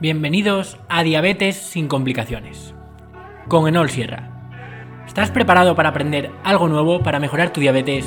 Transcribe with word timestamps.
Bienvenidos 0.00 0.76
a 0.88 1.04
Diabetes 1.04 1.56
sin 1.56 1.86
complicaciones. 1.86 2.74
Con 3.46 3.68
Enol 3.68 3.90
Sierra. 3.90 4.28
¿Estás 5.06 5.30
preparado 5.30 5.76
para 5.76 5.90
aprender 5.90 6.32
algo 6.42 6.68
nuevo 6.68 7.00
para 7.00 7.20
mejorar 7.20 7.52
tu 7.52 7.60
diabetes, 7.60 8.04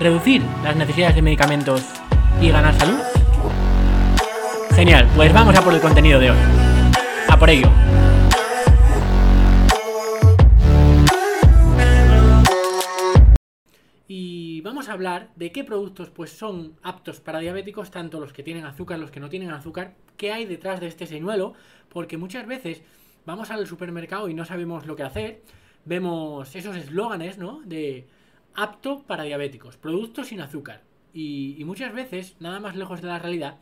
reducir 0.00 0.40
las 0.64 0.76
necesidades 0.76 1.14
de 1.14 1.20
medicamentos 1.20 1.84
y 2.40 2.48
ganar 2.48 2.74
salud? 2.74 2.98
Genial, 4.74 5.06
pues 5.14 5.30
vamos 5.34 5.54
a 5.54 5.60
por 5.60 5.74
el 5.74 5.80
contenido 5.80 6.18
de 6.18 6.30
hoy. 6.30 6.38
A 7.28 7.38
por 7.38 7.50
ello. 7.50 7.70
Hablar 14.88 15.30
de 15.36 15.52
qué 15.52 15.64
productos 15.64 16.10
pues 16.10 16.30
son 16.30 16.76
aptos 16.82 17.20
para 17.20 17.40
diabéticos, 17.40 17.90
tanto 17.90 18.20
los 18.20 18.32
que 18.32 18.42
tienen 18.42 18.64
azúcar, 18.64 18.98
los 18.98 19.10
que 19.10 19.20
no 19.20 19.28
tienen 19.28 19.50
azúcar, 19.50 19.94
qué 20.16 20.32
hay 20.32 20.44
detrás 20.46 20.80
de 20.80 20.86
este 20.86 21.06
señuelo, 21.06 21.54
porque 21.88 22.16
muchas 22.16 22.46
veces 22.46 22.82
vamos 23.24 23.50
al 23.50 23.66
supermercado 23.66 24.28
y 24.28 24.34
no 24.34 24.44
sabemos 24.44 24.86
lo 24.86 24.96
que 24.96 25.02
hacer, 25.02 25.42
vemos 25.84 26.54
esos 26.54 26.76
eslóganes, 26.76 27.38
¿no? 27.38 27.60
De 27.62 28.06
apto 28.54 29.02
para 29.02 29.24
diabéticos, 29.24 29.76
productos 29.76 30.28
sin 30.28 30.40
azúcar. 30.40 30.82
Y, 31.12 31.62
muchas 31.64 31.94
veces, 31.94 32.36
nada 32.40 32.60
más 32.60 32.76
lejos 32.76 33.00
de 33.00 33.08
la 33.08 33.18
realidad, 33.18 33.56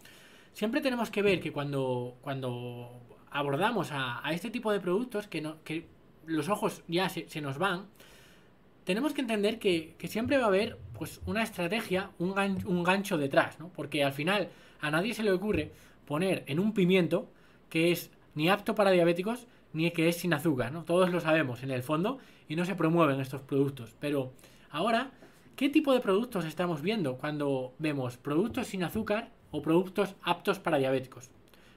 siempre 0.55 0.81
tenemos 0.81 1.11
que 1.11 1.23
ver 1.23 1.41
que 1.41 1.53
cuando, 1.53 2.17
cuando 2.21 3.01
abordamos 3.31 3.91
a, 3.93 4.23
este 4.33 4.51
tipo 4.51 4.73
de 4.73 4.81
productos, 4.81 5.29
que, 5.29 5.41
no, 5.41 5.63
que 5.63 5.87
los 6.27 6.49
ojos 6.49 6.83
ya 6.89 7.09
se, 7.09 7.29
se 7.29 7.41
nos 7.41 7.59
van, 7.59 7.87
tenemos 8.85 9.15
que 9.15 9.23
entender 9.23 9.59
que, 9.59 9.97
siempre 10.09 10.37
va 10.37 10.45
a 10.45 10.49
haber 10.49 10.79
pues 10.97 11.21
una 11.27 11.43
estrategia, 11.43 12.11
un, 12.19 12.35
un 12.67 12.85
gancho 12.85 13.19
detrás, 13.19 13.59
¿no? 13.59 13.69
Porque 13.69 14.05
al 14.05 14.13
final 14.13 14.49
a 14.81 14.91
nadie 14.91 15.15
se 15.15 15.23
le 15.23 15.33
ocurre 15.33 15.73
poner 16.07 16.45
en 16.47 16.59
un 16.61 16.73
pimiento 16.73 17.29
que 17.69 17.93
es 17.93 18.11
ni 18.35 18.49
apto 18.49 18.75
para 18.75 18.91
diabéticos 18.91 19.47
ni 19.73 19.91
que 19.91 20.09
es 20.09 20.17
sin 20.17 20.33
azúcar, 20.33 20.73
¿no? 20.73 20.85
Todos 20.85 21.11
lo 21.11 21.21
sabemos 21.21 21.63
en 21.63 21.71
el 21.71 21.83
fondo 21.83 22.19
y 22.49 22.57
no 22.57 22.65
se 22.65 22.77
promueven 22.77 23.21
estos 23.21 23.43
productos. 23.43 23.95
Pero 23.99 24.33
ahora, 24.71 25.11
¿qué 25.57 25.69
tipo 25.69 25.93
de 25.93 26.01
productos 26.01 26.45
estamos 26.45 26.81
viendo 26.81 27.17
cuando 27.17 27.75
vemos 27.79 28.17
productos 28.17 28.69
sin 28.69 28.85
azúcar 28.85 29.31
o 29.51 29.63
productos 29.63 30.15
aptos 30.23 30.61
para 30.61 30.79
diabéticos? 30.79 31.31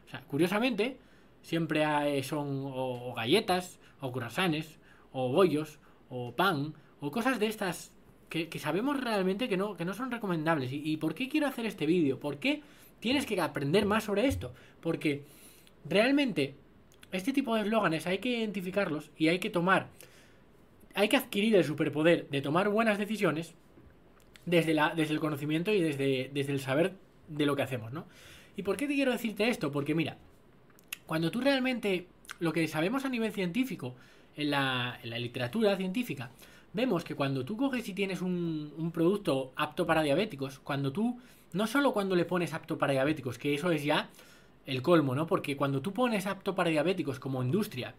O 0.06 0.10
sea, 0.10 0.22
curiosamente, 0.22 1.00
siempre 1.42 2.22
son 2.24 2.64
o, 2.66 3.14
galletas, 3.16 3.80
o 4.00 4.12
croissants, 4.12 4.78
o 5.12 5.30
bollos, 5.30 5.80
o 6.10 6.36
pan, 6.36 6.76
o 7.00 7.10
cosas 7.10 7.40
de 7.40 7.48
estas 7.48 7.92
que, 8.30 8.60
sabemos 8.60 9.00
realmente 9.00 9.48
que 9.48 9.58
no, 9.58 9.76
que 9.76 9.86
no 9.86 9.94
son 9.94 10.12
recomendables. 10.12 10.72
¿Y, 10.72 10.98
por 10.98 11.16
qué 11.16 11.30
quiero 11.30 11.48
hacer 11.48 11.66
este 11.66 11.86
vídeo? 11.86 12.20
¿Por 12.20 12.38
qué 12.38 12.62
tienes 13.00 13.26
que 13.26 13.40
aprender 13.40 13.86
más 13.86 14.04
sobre 14.04 14.28
esto? 14.28 14.54
Porque 14.82 15.24
realmente 15.86 16.56
este 17.12 17.32
tipo 17.34 17.56
de 17.56 17.62
eslóganes 17.62 18.06
hay 18.08 18.18
que 18.18 18.30
identificarlos 18.30 19.12
y 19.18 19.30
hay 19.30 19.40
que 19.40 19.50
tomar, 19.50 19.88
hay 20.94 21.08
que 21.08 21.18
adquirir 21.18 21.56
el 21.56 21.64
superpoder 21.64 22.28
de 22.30 22.42
tomar 22.42 22.70
buenas 22.70 22.98
decisiones 22.98 23.54
desde, 24.46 24.74
la, 24.74 24.94
desde 24.96 25.14
el 25.14 25.20
conocimiento 25.20 25.72
y 25.72 25.82
desde, 25.82 26.30
desde 26.34 26.54
el 26.54 26.60
saber 26.60 26.96
de 27.28 27.46
lo 27.46 27.56
que 27.56 27.62
hacemos, 27.62 27.94
¿no? 27.94 28.06
¿Y 28.56 28.64
por 28.64 28.76
qué 28.76 28.88
te 28.88 28.96
quiero 28.96 29.12
decirte 29.12 29.48
esto? 29.50 29.72
Porque 29.72 29.94
mira, 29.94 30.18
cuando 31.06 31.32
tú 31.32 31.40
realmente 31.40 32.08
lo 32.40 32.52
que 32.52 32.68
sabemos 32.68 33.06
a 33.06 33.10
nivel 33.10 33.32
científico, 33.32 33.96
en 34.36 34.52
la, 34.52 35.00
en 35.02 35.10
la 35.10 35.20
literatura 35.20 35.76
científica, 35.76 36.32
vemos 36.78 37.04
que 37.04 37.16
cuando 37.16 37.44
tú 37.44 37.58
coges 37.58 37.90
y 37.90 37.94
tienes 37.94 38.22
un, 38.22 38.92
producto 38.94 39.52
apto 39.56 39.88
para 39.88 40.04
diabéticos, 40.04 40.60
cuando 40.60 40.94
tú, 40.94 41.18
no 41.54 41.66
solo 41.66 41.92
cuando 41.92 42.16
le 42.16 42.24
pones 42.24 42.54
apto 42.54 42.78
para 42.78 42.94
diabéticos, 42.94 43.40
que 43.40 43.56
eso 43.56 43.72
es 43.72 43.84
ya 43.84 44.10
el 44.68 44.84
colmo, 44.84 45.16
¿no? 45.16 45.26
Porque 45.26 45.58
cuando 45.58 45.82
tú 45.82 45.92
pones 45.92 46.28
apto 46.28 46.54
para 46.54 46.70
diabéticos 46.70 47.20
como 47.20 47.42
industria, 47.42 47.96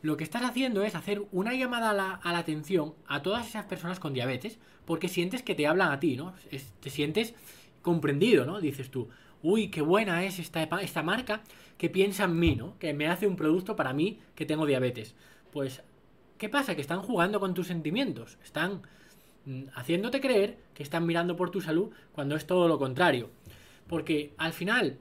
lo 0.00 0.16
que 0.16 0.24
estás 0.24 0.42
haciendo 0.44 0.82
es 0.82 0.94
hacer 0.94 1.26
una 1.30 1.52
llamada 1.52 1.90
a 1.90 2.32
la, 2.32 2.38
atención 2.38 2.94
a 3.06 3.20
todas 3.20 3.46
esas 3.46 3.66
personas 3.66 4.00
con 4.00 4.14
diabetes, 4.14 4.58
porque 4.86 5.08
sientes 5.08 5.42
que 5.42 5.54
te 5.54 5.66
hablan 5.66 5.92
a 5.92 6.00
ti, 6.00 6.16
¿no? 6.16 6.32
te 6.80 6.90
sientes 6.90 7.34
comprendido, 7.82 8.46
¿no? 8.46 8.62
Dices 8.62 8.90
tú, 8.90 9.08
uy, 9.42 9.68
qué 9.68 9.82
buena 9.82 10.24
es 10.24 10.38
esta, 10.38 10.62
esta 10.62 11.02
marca 11.02 11.42
que 11.76 11.90
piensa 11.90 12.24
en 12.24 12.38
mí, 12.38 12.56
¿no? 12.56 12.78
Que 12.78 12.94
me 12.94 13.08
hace 13.08 13.26
un 13.26 13.36
producto 13.36 13.76
para 13.76 13.92
mí 13.92 14.20
que 14.34 14.46
tengo 14.46 14.64
diabetes. 14.64 15.14
Pues 15.52 15.82
¿Qué 16.38 16.48
pasa? 16.48 16.74
Que 16.74 16.80
están 16.80 17.02
jugando 17.02 17.40
con 17.40 17.54
tus 17.54 17.66
sentimientos. 17.66 18.38
Están 18.44 18.82
mm, 19.46 19.64
haciéndote 19.74 20.20
creer 20.20 20.58
que 20.74 20.82
están 20.82 21.06
mirando 21.06 21.36
por 21.36 21.50
tu 21.50 21.60
salud 21.60 21.90
cuando 22.12 22.36
es 22.36 22.46
todo 22.46 22.68
lo 22.68 22.78
contrario. 22.78 23.30
Porque 23.88 24.34
al 24.36 24.52
final, 24.52 24.98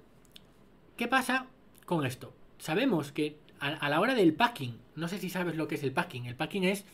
¿qué 0.96 1.08
pasa 1.08 1.48
con 1.86 2.06
esto? 2.06 2.34
Sabemos 2.58 3.12
que 3.12 3.38
a, 3.60 3.90
la 3.90 4.00
hora 4.00 4.16
del 4.16 4.34
packing, 4.34 4.78
no 4.96 5.08
sé 5.08 5.18
si 5.18 5.30
sabes 5.30 5.56
lo 5.56 5.68
que 5.68 5.76
es 5.76 5.84
el 5.84 5.92
packing. 5.92 6.26
El 6.26 6.36
packing 6.36 6.64
es 6.64 6.86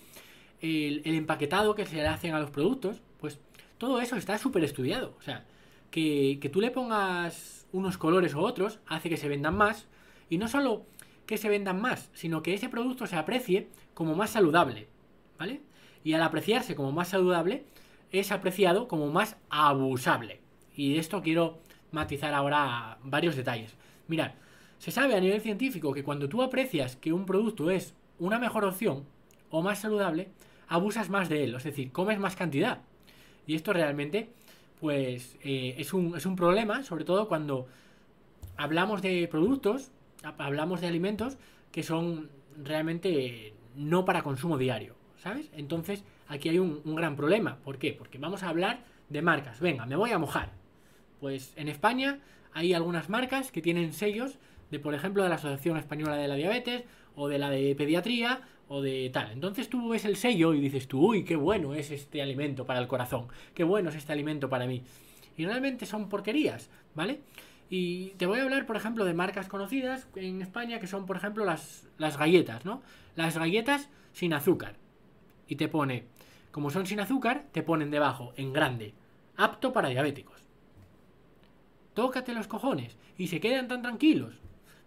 el, 0.62 1.02
empaquetado 1.06 1.76
que 1.76 1.86
se 1.86 1.96
le 1.96 2.08
hacen 2.08 2.34
a 2.34 2.40
los 2.40 2.50
productos. 2.50 3.02
Pues 3.20 3.40
todo 3.78 4.02
eso 4.02 4.16
está 4.16 4.38
súper 4.38 4.64
estudiado. 4.64 5.16
O 5.20 5.22
sea, 5.22 5.46
que, 5.92 6.40
que 6.42 6.50
tú 6.50 6.62
le 6.62 6.72
pongas 6.72 7.68
unos 7.74 7.98
colores 7.98 8.34
o 8.34 8.40
otros 8.40 8.80
hace 8.88 9.10
que 9.10 9.18
se 9.18 9.28
vendan 9.28 9.56
más. 9.56 9.88
Y 10.30 10.38
no 10.38 10.48
solo 10.48 10.86
que 11.32 11.38
se 11.38 11.48
vendan 11.48 11.80
más, 11.80 12.10
sino 12.12 12.44
que 12.44 12.54
ese 12.54 12.68
producto 12.68 13.08
se 13.08 13.16
aprecie 13.16 13.70
como 13.94 14.16
más 14.16 14.32
saludable, 14.32 14.90
¿vale? 15.40 15.62
Y 16.04 16.12
al 16.12 16.24
apreciarse 16.24 16.76
como 16.76 16.92
más 16.92 17.08
saludable, 17.08 17.64
es 18.12 18.34
apreciado 18.34 18.90
como 18.90 19.08
más 19.08 19.38
abusable. 19.50 20.42
Y 20.76 20.92
de 20.92 21.00
esto 21.00 21.22
quiero 21.22 21.62
matizar 21.94 22.34
ahora 22.34 22.98
varios 23.02 23.38
detalles. 23.38 23.78
Mirad, 24.10 24.34
se 24.78 24.92
sabe 24.92 25.16
a 25.16 25.22
nivel 25.22 25.40
científico 25.40 25.94
que 25.94 26.04
cuando 26.04 26.28
tú 26.28 26.44
aprecias 26.44 26.98
que 26.98 27.14
un 27.14 27.26
producto 27.26 27.72
es 27.72 27.96
una 28.20 28.38
mejor 28.38 28.66
opción 28.66 29.06
o 29.52 29.62
más 29.62 29.80
saludable, 29.80 30.32
abusas 30.68 31.10
más 31.10 31.30
de 31.30 31.46
él, 31.46 31.56
es 31.56 31.64
decir, 31.64 31.94
comes 31.94 32.20
más 32.20 32.36
cantidad. 32.36 32.82
Y 33.48 33.56
esto 33.56 33.72
realmente, 33.72 34.34
pues, 34.82 35.38
eh, 35.46 35.76
es, 35.78 35.94
un, 35.94 36.18
es 36.18 36.26
un 36.26 36.36
problema, 36.36 36.84
sobre 36.84 37.06
todo 37.06 37.30
cuando 37.30 37.70
hablamos 38.58 39.02
de 39.02 39.30
productos 39.30 39.94
hablamos 40.24 40.82
de 40.82 40.88
alimentos 40.88 41.38
que 41.72 41.84
son 41.84 42.30
realmente 42.64 43.54
no 43.76 44.06
para 44.06 44.24
consumo 44.24 44.58
diario, 44.58 44.96
¿sabes? 45.18 45.50
Entonces 45.56 46.04
aquí 46.28 46.50
hay 46.50 46.60
un, 46.60 46.82
gran 46.96 47.16
problema. 47.16 47.58
¿Por 47.58 47.78
qué? 47.78 47.94
Porque 47.94 48.18
vamos 48.18 48.44
a 48.44 48.50
hablar 48.50 48.84
de 49.10 49.22
marcas. 49.22 49.60
Venga, 49.60 49.86
me 49.86 49.96
voy 49.96 50.12
a 50.12 50.20
mojar. 50.20 50.52
Pues 51.20 51.54
en 51.56 51.68
España 51.68 52.20
hay 52.54 52.74
algunas 52.74 53.10
marcas 53.10 53.52
que 53.52 53.62
tienen 53.62 53.94
sellos 53.94 54.40
de, 54.70 54.80
por 54.80 54.94
ejemplo, 54.94 55.24
de 55.24 55.30
la 55.30 55.36
Asociación 55.36 55.78
Española 55.78 56.16
de 56.16 56.28
la 56.28 56.36
Diabetes 56.36 56.84
o 57.16 57.28
de 57.28 57.38
la 57.38 57.50
de 57.50 57.76
Pediatría 57.76 58.42
o 58.68 58.82
de 58.82 59.10
tal. 59.12 59.32
Entonces 59.32 59.70
tú 59.70 59.90
ves 59.90 60.06
el 60.06 60.16
sello 60.16 60.54
y 60.54 60.62
dices 60.62 60.88
tú, 60.88 61.10
uy, 61.10 61.24
qué 61.24 61.36
bueno 61.36 61.74
es 61.74 61.92
este 61.92 62.22
alimento 62.22 62.66
para 62.66 62.80
el 62.80 62.88
corazón, 62.88 63.28
qué 63.54 63.64
bueno 63.64 63.90
es 63.90 63.96
este 63.96 64.14
alimento 64.14 64.50
para 64.50 64.66
mí. 64.66 64.82
Y 65.38 65.46
realmente 65.46 65.86
son 65.86 66.08
porquerías, 66.08 66.70
¿vale? 66.96 67.20
Y 67.74 68.10
te 68.18 68.26
voy 68.26 68.40
a 68.40 68.44
hablar, 68.44 68.66
por 68.66 68.76
ejemplo, 68.76 69.06
de 69.06 69.14
marcas 69.14 69.48
conocidas 69.48 70.06
en 70.16 70.42
España 70.42 70.78
que 70.78 70.88
son, 70.88 71.06
por 71.06 71.16
ejemplo, 71.16 71.46
las, 71.46 71.88
las 71.98 72.18
galletas, 72.18 72.66
¿no? 72.66 72.82
Las 73.16 73.38
galletas 73.38 73.88
sin 74.12 74.34
azúcar. 74.34 74.76
Y 75.48 75.56
te 75.56 75.70
pone, 75.70 76.04
como 76.52 76.70
son 76.70 76.86
sin 76.86 77.00
azúcar, 77.00 77.46
te 77.54 77.64
ponen 77.64 77.90
debajo, 77.90 78.34
en 78.36 78.52
grande, 78.52 78.94
apto 79.38 79.72
para 79.72 79.88
diabéticos. 79.88 80.42
Tócate 81.94 82.34
los 82.34 82.48
cojones 82.48 82.98
y 83.18 83.28
se 83.28 83.40
quedan 83.40 83.70
tan 83.70 83.82
tranquilos. 83.82 84.34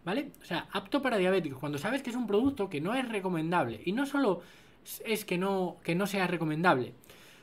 ¿Vale? 0.04 0.32
O 0.42 0.44
sea, 0.44 0.68
apto 0.70 1.00
para 1.00 1.16
diabéticos. 1.16 1.58
Cuando 1.60 1.78
sabes 1.78 2.02
que 2.02 2.10
es 2.10 2.16
un 2.16 2.26
producto 2.26 2.68
que 2.68 2.82
no 2.82 2.94
es 2.94 3.08
recomendable. 3.08 3.80
Y 3.86 3.92
no 3.92 4.04
solo 4.04 4.42
es 5.06 5.24
que 5.24 5.38
no, 5.38 5.78
que 5.82 5.94
no 5.94 6.06
sea 6.06 6.26
recomendable. 6.26 6.92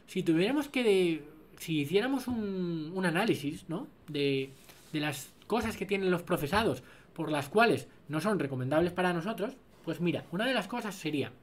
Si 0.06 0.22
tuviéramos 0.22 0.68
que... 0.68 1.24
si 1.58 1.80
hiciéramos 1.80 2.28
un, 2.28 2.92
un 2.94 3.06
análisis, 3.08 3.68
¿no? 3.68 3.88
De 4.08 4.52
de 4.92 5.00
las 5.00 5.31
cosas 5.52 5.76
que 5.76 5.86
tienen 5.86 6.12
los 6.12 6.24
procesados 6.24 6.82
por 7.12 7.30
las 7.30 7.50
cuales 7.50 7.90
no 8.08 8.22
son 8.22 8.40
recomendables 8.40 8.94
para 8.94 9.12
nosotros, 9.12 9.58
pues 9.84 10.00
mira, 10.00 10.24
una 10.32 10.46
de 10.46 10.54
las 10.54 10.70
cosas 10.70 10.96
sería, 10.96 11.34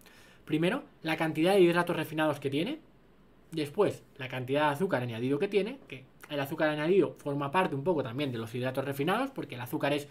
primero, 0.46 0.84
la 1.02 1.18
cantidad 1.18 1.52
de 1.52 1.60
hidratos 1.60 1.94
refinados 1.94 2.40
que 2.40 2.48
tiene, 2.48 2.78
después, 3.52 4.02
la 4.16 4.26
cantidad 4.28 4.62
de 4.62 4.72
azúcar 4.72 5.02
añadido 5.02 5.38
que 5.38 5.46
tiene, 5.46 5.78
que 5.88 6.06
el 6.30 6.40
azúcar 6.40 6.70
añadido 6.70 7.16
forma 7.18 7.50
parte 7.50 7.74
un 7.74 7.84
poco 7.84 8.02
también 8.02 8.32
de 8.32 8.38
los 8.38 8.54
hidratos 8.54 8.86
refinados, 8.86 9.30
porque 9.30 9.56
el 9.56 9.60
azúcar 9.60 9.92
es 9.92 10.08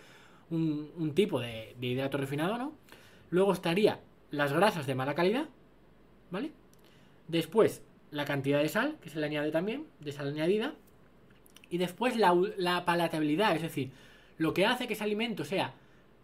un, 0.52 1.12
tipo 1.16 1.40
de, 1.40 1.76
de 1.80 1.88
hidrato 1.88 2.20
refinado, 2.20 2.56
¿no? 2.60 2.74
Luego 3.32 3.52
estaría 3.52 4.00
las 4.30 4.54
grasas 4.54 4.86
de 4.86 4.94
mala 4.94 5.16
calidad, 5.16 5.50
¿vale? 6.30 6.52
Después, 7.28 7.82
la 8.12 8.26
cantidad 8.26 8.62
de 8.62 8.70
sal, 8.70 8.98
que 9.02 9.10
se 9.10 9.20
le 9.20 9.26
añade 9.26 9.50
también, 9.50 9.88
de 10.02 10.12
sal 10.12 10.28
añadida, 10.28 10.76
y 11.70 11.78
después 11.78 12.16
la, 12.16 12.84
palatabilidad, 12.86 13.56
es 13.56 13.62
decir, 13.62 13.92
lo 14.38 14.54
que 14.54 14.66
hace 14.66 14.88
que 14.88 14.94
ese 14.94 15.04
alimento 15.04 15.44
sea 15.44 15.74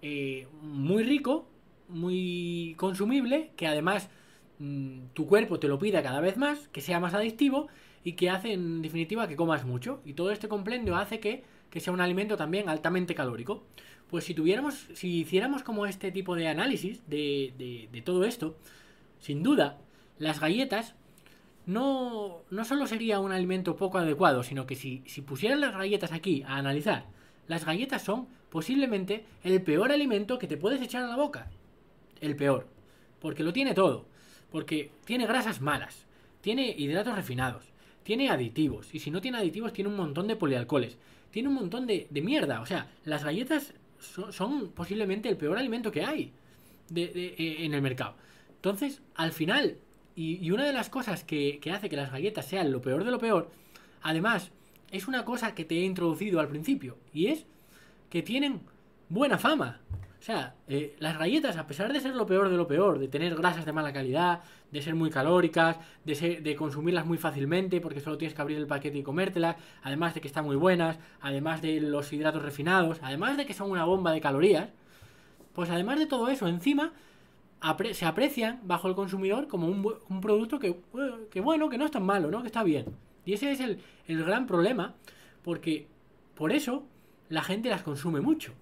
eh, 0.01 0.48
muy 0.62 1.04
rico, 1.04 1.48
muy 1.90 2.75
consumible, 2.78 3.51
que 3.56 3.68
además 3.68 4.10
mm, 4.60 5.07
tu 5.13 5.28
cuerpo 5.28 5.60
te 5.60 5.68
lo 5.68 5.80
pida 5.80 6.04
cada 6.04 6.22
vez 6.22 6.38
más, 6.38 6.68
que 6.69 6.81
sea 6.81 7.00
más 7.00 7.13
adictivo 7.13 7.68
y 8.04 8.13
que 8.13 8.30
hace 8.30 8.54
en 8.54 8.81
definitiva 8.81 9.28
que 9.28 9.36
comas 9.36 9.66
mucho. 9.66 10.01
Y 10.06 10.13
todo 10.13 10.31
este 10.31 10.48
complejo 10.48 10.95
hace 10.95 11.19
que, 11.19 11.44
que 11.69 11.80
sea 11.80 11.94
un 11.94 12.01
alimento 12.01 12.38
también 12.38 12.69
altamente 12.69 13.16
calórico. 13.16 13.63
Pues 14.10 14.25
si 14.25 14.34
tuviéramos, 14.34 14.88
si 14.94 15.22
hiciéramos 15.22 15.63
como 15.63 15.86
este 15.86 16.12
tipo 16.12 16.36
de 16.36 16.48
análisis 16.48 17.01
de, 17.10 17.88
de 17.92 18.01
todo 18.01 18.25
esto, 18.25 18.57
sin 19.19 19.42
duda, 19.42 19.80
las 20.19 20.39
galletas 20.39 20.96
no, 21.65 22.42
no 22.50 22.65
solo 22.65 22.88
sería 22.88 23.19
un 23.19 23.31
alimento 23.31 23.75
poco 23.75 23.98
adecuado, 23.98 24.44
sino 24.44 24.65
que 24.65 24.75
si, 24.75 25.04
si 25.06 25.21
pusieran 25.21 25.62
las 25.62 25.74
galletas 25.74 26.12
aquí 26.12 26.44
a 26.44 26.57
analizar, 26.57 27.06
las 27.48 27.65
galletas 27.65 28.04
son 28.04 28.27
posiblemente 28.50 29.25
el 29.44 29.62
peor 29.62 29.92
alimento 29.92 30.39
que 30.39 30.48
te 30.48 30.57
puedes 30.57 30.81
echar 30.81 31.04
a 31.04 31.07
la 31.07 31.15
boca. 31.15 31.50
El 32.21 32.36
peor. 32.36 32.68
Porque 33.19 33.44
lo 33.44 33.54
tiene 33.54 33.74
todo. 33.74 34.06
Porque 34.51 34.92
tiene 35.06 35.25
grasas 35.25 35.62
malas, 35.62 36.06
tiene 36.42 36.75
hidratos 36.77 37.15
refinados, 37.15 37.65
tiene 38.04 38.30
aditivos. 38.30 38.94
Y 38.94 39.00
si 39.00 39.10
no 39.10 39.21
tiene 39.21 39.39
aditivos, 39.39 39.74
tiene 39.74 39.89
un 39.89 39.98
montón 39.98 40.27
de 40.27 40.36
polialcoholes. 40.36 40.98
Tiene 41.31 41.50
un 41.50 41.56
montón 41.56 41.88
de, 41.88 42.07
de 42.10 42.21
mierda. 42.21 42.62
O 42.62 42.65
sea, 42.65 42.92
las 43.06 43.24
galletas 43.24 43.74
son, 44.31 44.71
posiblemente 44.71 45.30
el 45.30 45.38
peor 45.38 45.57
alimento 45.57 45.92
que 45.92 46.04
hay 46.04 46.31
de, 46.89 47.04
eh, 47.04 47.65
en 47.65 47.74
el 47.74 47.81
mercado. 47.81 48.15
Entonces, 48.56 49.01
al 49.15 49.31
final, 49.31 49.77
y, 50.15 50.45
y 50.45 50.51
una 50.51 50.65
de 50.65 50.74
las 50.74 50.89
cosas 50.89 51.24
que, 51.24 51.60
que 51.60 51.71
hace 51.71 51.89
que 51.89 51.95
las 51.95 52.12
galletas 52.12 52.45
sean 52.45 52.71
lo 52.71 52.81
peor 52.81 53.04
de 53.04 53.12
lo 53.12 53.19
peor, 53.19 53.51
además, 54.01 54.51
es 54.92 55.07
una 55.07 55.25
cosa 55.25 55.56
que 55.56 55.65
te 55.65 55.75
he 55.75 55.83
introducido 55.83 56.39
al 56.39 56.48
principio. 56.48 56.98
Y 57.13 57.27
es 57.27 57.45
que 58.10 58.21
tienen 58.21 58.62
buena 59.10 59.38
fama. 59.39 59.80
O 60.19 60.25
sea, 60.25 60.56
eh, 60.68 60.95
las 61.00 61.18
galletas, 61.18 61.57
a 61.57 61.68
pesar 61.68 61.92
de 61.92 62.00
ser 62.00 62.15
lo 62.15 62.25
peor 62.25 62.50
de 62.50 62.56
lo 62.56 62.68
peor, 62.68 63.00
de 63.00 63.10
tener 63.10 63.36
grasas 63.36 63.65
de 63.65 63.74
mala 63.74 63.92
calidad, 63.92 64.42
de 64.71 64.81
ser 64.81 64.95
muy 64.95 65.10
calóricas, 65.10 65.77
de, 66.06 66.39
de 66.42 66.56
consumirlas 66.56 67.06
muy 67.06 67.18
fácilmente 67.18 67.81
porque 67.81 68.00
solo 68.00 68.18
tienes 68.18 68.33
que 68.33 68.42
abrir 68.42 68.57
el 68.57 68.68
paquete 68.68 69.00
y 69.00 69.04
comértelas, 69.04 69.57
además 69.81 70.13
de 70.13 70.21
que 70.21 70.27
están 70.27 70.45
muy 70.45 70.56
buenas, 70.56 70.98
además 71.19 71.62
de 71.62 71.81
los 71.81 72.13
hidratos 72.13 72.42
refinados, 72.42 73.00
además 73.01 73.36
de 73.36 73.45
que 73.45 73.54
son 73.54 73.69
una 73.69 73.83
bomba 73.83 74.12
de 74.12 74.21
calorías, 74.21 74.69
pues 75.54 75.69
además 75.69 76.00
de 76.00 76.06
todo 76.06 76.30
eso, 76.30 76.48
encima 76.48 76.94
se 77.94 78.06
aprecian 78.06 78.60
bajo 78.63 78.88
el 78.88 78.95
consumidor 78.95 79.48
como 79.48 79.68
un, 79.68 80.21
producto 80.21 80.60
que, 80.60 80.75
que, 81.31 81.42
bueno, 81.42 81.69
que 81.69 81.77
no 81.77 81.86
es 81.86 81.92
tan 81.92 82.04
malo, 82.04 82.30
¿no? 82.30 82.42
Que 82.42 82.48
está 82.48 82.63
bien. 82.63 82.86
Y 83.25 83.33
ese 83.33 83.51
es 83.51 83.60
el, 83.62 83.80
el 84.07 84.24
gran 84.24 84.48
problema, 84.48 84.95
porque 85.44 85.88
por 86.36 86.51
eso 86.51 86.86
la 87.30 87.42
gente 87.42 87.69
las 87.69 87.83
consume 87.83 88.19
mucho 88.19 88.54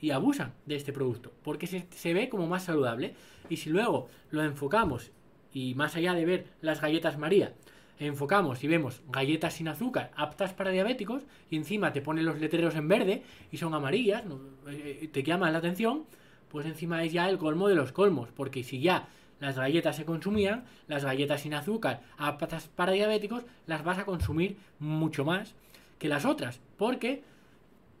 y 0.00 0.10
abusan 0.10 0.52
de 0.66 0.76
este 0.76 0.92
producto, 0.92 1.32
porque 1.42 1.66
se, 1.66 1.86
se, 1.90 2.12
ve 2.12 2.28
como 2.28 2.46
más 2.46 2.64
saludable. 2.64 3.14
Y 3.48 3.56
si 3.56 3.70
luego 3.70 4.08
lo 4.30 4.42
enfocamos, 4.42 5.10
y 5.52 5.74
más 5.74 5.96
allá 5.96 6.12
de 6.12 6.26
ver 6.26 6.46
las 6.60 6.80
galletas 6.80 7.18
María, 7.18 7.54
enfocamos 7.98 8.62
y 8.64 8.68
vemos 8.68 9.02
galletas 9.08 9.54
sin 9.54 9.68
azúcar 9.68 10.10
aptas 10.16 10.52
para 10.52 10.70
diabéticos, 10.70 11.24
y 11.50 11.56
encima 11.56 11.92
te 11.92 12.02
ponen 12.02 12.26
los 12.26 12.40
letreros 12.40 12.74
en 12.74 12.88
verde 12.88 13.22
y 13.50 13.56
son 13.56 13.74
amarillas, 13.74 14.24
no, 14.26 14.40
eh, 14.68 15.08
te 15.12 15.22
llaman 15.22 15.52
la 15.52 15.58
atención, 15.60 16.04
pues 16.52 16.66
encima 16.66 17.02
es 17.02 17.12
ya 17.12 17.28
el 17.30 17.38
colmo 17.38 17.66
de 17.66 17.74
los 17.74 17.92
colmos, 17.92 18.28
porque 18.36 18.62
si 18.62 18.80
ya 18.80 19.08
las 19.40 19.56
galletas 19.56 19.96
se 19.96 20.04
consumían, 20.04 20.64
las 20.86 21.02
galletas 21.04 21.40
sin 21.40 21.54
azúcar 21.54 22.02
aptas 22.18 22.68
para 22.68 22.92
diabéticos, 22.92 23.42
las 23.66 23.82
vas 23.82 23.98
a 23.98 24.04
consumir 24.04 24.58
mucho 24.78 25.24
más 25.24 25.54
que 25.98 26.08
las 26.08 26.26
otras, 26.26 26.60
porque 26.76 27.22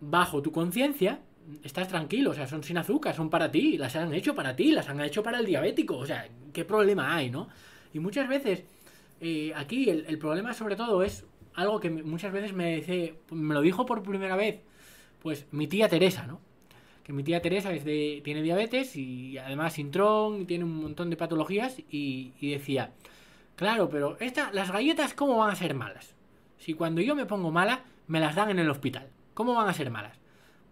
bajo 0.00 0.42
tu 0.42 0.52
conciencia 0.52 1.20
estás 1.64 1.88
tranquilo, 1.88 2.30
o 2.30 2.34
sea, 2.34 2.46
son 2.46 2.62
sin 2.62 2.76
azúcar, 2.76 3.14
son 3.16 3.30
para 3.30 3.50
ti, 3.50 3.78
las 3.78 3.96
han 3.96 4.12
hecho 4.12 4.34
para 4.34 4.54
ti, 4.54 4.70
las 4.70 4.88
han 4.88 5.00
hecho 5.00 5.22
para 5.22 5.38
el 5.38 5.46
diabético, 5.46 5.96
o 5.96 6.06
sea, 6.06 6.28
¿qué 6.52 6.64
problema 6.64 7.16
hay, 7.16 7.30
no? 7.30 7.48
Y 7.94 8.00
muchas 8.00 8.28
veces, 8.28 8.64
eh, 9.20 9.52
aquí 9.56 9.88
el, 9.88 10.18
problema 10.18 10.52
sobre 10.52 10.76
todo 10.76 11.02
es 11.02 11.24
algo 11.54 11.80
que 11.80 11.90
muchas 11.90 12.32
veces 12.32 12.52
me 12.52 12.84
me 13.30 13.54
lo 13.54 13.62
dijo 13.62 13.86
por 13.86 14.02
primera 14.02 14.36
vez, 14.36 14.60
pues 15.22 15.46
mi 15.52 15.66
tía 15.66 15.88
Teresa, 15.88 16.26
¿no? 16.26 16.51
Que 17.02 17.12
mi 17.12 17.24
tía 17.24 17.42
Teresa 17.42 17.72
es 17.72 17.84
de, 17.84 18.20
tiene 18.24 18.42
diabetes 18.42 18.96
y 18.96 19.38
además 19.38 19.72
sintrón, 19.72 20.42
y 20.42 20.44
tiene 20.44 20.64
un 20.64 20.82
montón 20.82 21.10
de 21.10 21.16
patologías 21.16 21.80
y, 21.90 22.32
decía, 22.40 22.92
claro, 23.56 23.88
pero 23.88 24.16
esta, 24.20 24.52
las 24.52 24.70
galletas, 24.70 25.14
¿cómo 25.14 25.38
van 25.38 25.50
a 25.50 25.56
ser 25.56 25.74
malas? 25.74 26.14
Si 26.58 26.74
cuando 26.74 27.00
yo 27.00 27.16
me 27.16 27.26
pongo 27.26 27.50
mala, 27.50 27.84
me 28.06 28.20
las 28.20 28.36
dan 28.36 28.50
en 28.50 28.60
el 28.60 28.70
hospital, 28.70 29.08
¿cómo 29.34 29.54
van 29.54 29.68
a 29.68 29.74
ser 29.74 29.90
malas? 29.90 30.18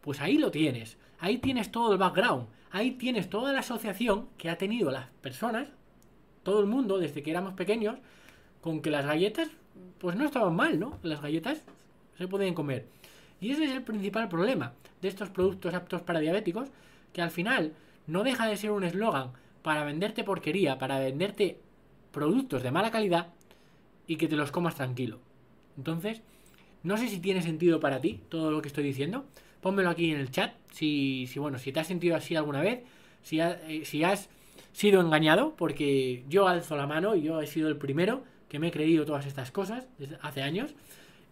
Pues 0.01 0.21
ahí 0.21 0.39
lo 0.39 0.51
tienes. 0.51 0.99
Ahí 1.19 1.39
tienes 1.39 1.71
todo 1.71 1.93
el 1.93 1.99
background. 1.99 2.47
Ahí 2.71 2.93
tienes 2.93 3.29
toda 3.29 3.53
la 3.53 3.61
asociación 3.61 4.29
que 4.39 4.49
ha 4.49 4.57
tenido 4.57 4.91
las 4.91 5.09
personas, 5.21 5.69
todo 6.43 6.61
el 6.61 6.67
mundo, 6.67 6.99
desde 6.99 7.23
que 7.23 7.31
éramos 7.31 7.55
pequeños, 7.55 7.99
con 8.61 8.81
que 8.81 8.91
las 8.91 9.05
galletas, 9.05 9.49
pues 9.99 10.17
no 10.17 10.25
estaban 10.25 10.55
mal, 10.55 10.79
¿no? 10.79 10.99
Las 11.03 11.21
galletas 11.21 11.63
se 12.17 12.29
pueden 12.29 12.55
comer. 12.55 12.87
Y 13.41 13.53
ese 13.53 13.65
es 13.65 13.73
el 13.73 13.83
principal 13.83 14.29
problema 14.29 14.75
de 15.01 15.09
estos 15.09 15.31
productos 15.31 15.75
aptos 15.75 16.03
para 16.03 16.21
diabéticos, 16.21 16.69
que 17.13 17.23
al 17.23 17.31
final 17.31 17.73
no 18.07 18.23
deja 18.23 18.47
de 18.47 18.57
ser 18.57 18.71
un 18.71 18.85
eslogan 18.85 19.33
para 19.63 19.85
venderte 19.85 20.25
porquería, 20.25 20.79
para 20.79 20.99
venderte 20.99 21.59
productos 22.13 22.63
de 22.63 22.71
mala 22.71 22.91
calidad 22.91 23.29
y 24.07 24.17
que 24.17 24.29
te 24.29 24.37
los 24.37 24.51
comas 24.51 24.75
tranquilo. 24.75 25.19
Entonces, 25.77 26.23
no 26.83 26.97
sé 26.97 27.09
si 27.09 27.21
tiene 27.21 27.43
sentido 27.43 27.81
para 27.81 28.01
ti 28.01 28.21
todo 28.29 28.51
lo 28.51 28.63
que 28.63 28.69
estoy 28.69 28.85
diciendo 28.85 29.25
pónmelo 29.61 29.91
aquí 29.91 30.11
en 30.11 30.19
el 30.19 30.31
chat, 30.31 30.53
si, 30.73 31.27
si 31.27 31.39
bueno, 31.39 31.59
si 31.59 31.73
te 31.73 31.81
has 31.81 31.87
sentido 31.87 32.17
así 32.17 32.35
alguna 32.35 32.61
vez, 32.61 32.81
si, 33.23 33.41
eh, 33.41 33.83
si 33.85 34.05
has 34.05 34.29
sido 34.73 35.01
engañado, 35.01 35.55
porque 35.57 36.25
yo 36.29 36.49
alzo 36.49 36.77
la 36.77 36.87
mano 36.87 37.15
y 37.15 37.23
yo 37.23 37.41
he 37.41 37.47
sido 37.47 37.69
el 37.69 37.77
primero 37.77 38.25
que 38.49 38.59
me 38.59 38.69
he 38.69 38.71
creído 38.71 39.05
todas 39.05 39.27
estas 39.27 39.51
cosas 39.51 39.87
desde 39.99 40.19
hace 40.23 40.43
años 40.43 40.75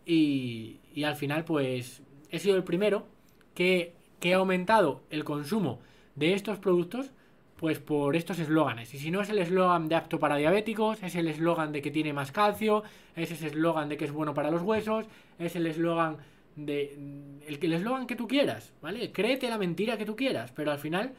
y, 0.07 0.79
y 0.99 1.05
al 1.05 1.15
final 1.15 1.45
pues 1.45 2.03
he 2.29 2.41
sido 2.41 2.57
el 2.57 2.65
primero 2.65 3.07
que, 3.55 3.95
que 4.19 4.35
ha 4.35 4.39
aumentado 4.39 5.05
el 5.11 5.23
consumo 5.23 5.79
de 6.17 6.35
estos 6.35 6.59
productos 6.59 7.13
pues 7.55 7.79
por 7.79 8.17
estos 8.17 8.41
eslóganes. 8.41 8.93
Y 8.95 8.99
si 8.99 9.13
no 9.13 9.21
es 9.21 9.31
el 9.31 9.39
eslogan 9.39 9.89
de 9.89 9.95
apto 9.95 10.19
para 10.19 10.35
diabéticos, 10.35 11.01
es 11.05 11.15
el 11.15 11.29
eslogan 11.29 11.71
de 11.71 11.83
que 11.83 11.93
tiene 11.93 12.13
más 12.13 12.33
calcio, 12.33 12.83
es 13.15 13.31
ese 13.31 13.47
eslogan 13.47 13.89
de 13.89 13.97
que 13.97 14.07
es 14.07 14.11
bueno 14.11 14.35
para 14.35 14.51
los 14.51 14.63
huesos, 14.63 15.07
es 15.39 15.55
el 15.55 15.69
eslogan 15.69 16.17
de 16.57 16.99
el 17.47 17.73
eslogan 17.73 18.09
que 18.09 18.17
tú 18.17 18.27
quieras, 18.27 18.73
¿vale? 18.83 19.13
Créete 19.13 19.49
la 19.49 19.59
mentira 19.59 19.97
que 19.99 20.05
tú 20.05 20.17
quieras, 20.17 20.51
pero 20.51 20.73
al 20.73 20.81
final 20.81 21.13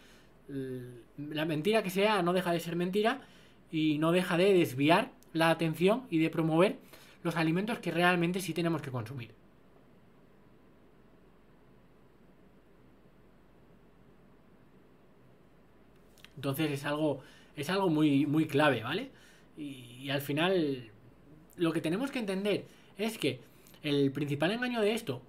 la 0.49 1.45
mentira 1.45 1.83
que 1.83 1.89
sea 1.89 2.21
no 2.21 2.33
deja 2.33 2.51
de 2.51 2.59
ser 2.59 2.75
mentira 2.75 3.21
y 3.71 3.97
no 3.97 4.11
deja 4.11 4.35
de 4.35 4.53
desviar 4.53 5.11
la 5.31 5.51
atención 5.51 6.03
y 6.09 6.17
de 6.17 6.29
promover 6.29 6.79
los 7.23 7.37
alimentos 7.37 7.79
que 7.79 7.91
realmente 7.91 8.41
sí 8.41 8.53
tenemos 8.53 8.81
que 8.81 8.91
consumir. 8.91 9.38
Entonces 16.39 16.71
es 16.71 16.85
algo 16.85 17.19
es 17.57 17.69
algo 17.69 17.89
muy 17.89 18.25
muy 18.25 18.47
clave, 18.47 18.81
¿vale? 18.81 19.11
Y, 19.57 19.97
y 20.03 20.09
al 20.09 20.21
final 20.21 20.89
lo 21.57 21.73
que 21.73 21.81
tenemos 21.81 22.11
que 22.11 22.19
entender 22.19 22.65
es 22.97 23.17
que 23.17 23.41
el 23.83 24.11
principal 24.13 24.51
engaño 24.51 24.79
de 24.79 24.93
esto 24.93 25.21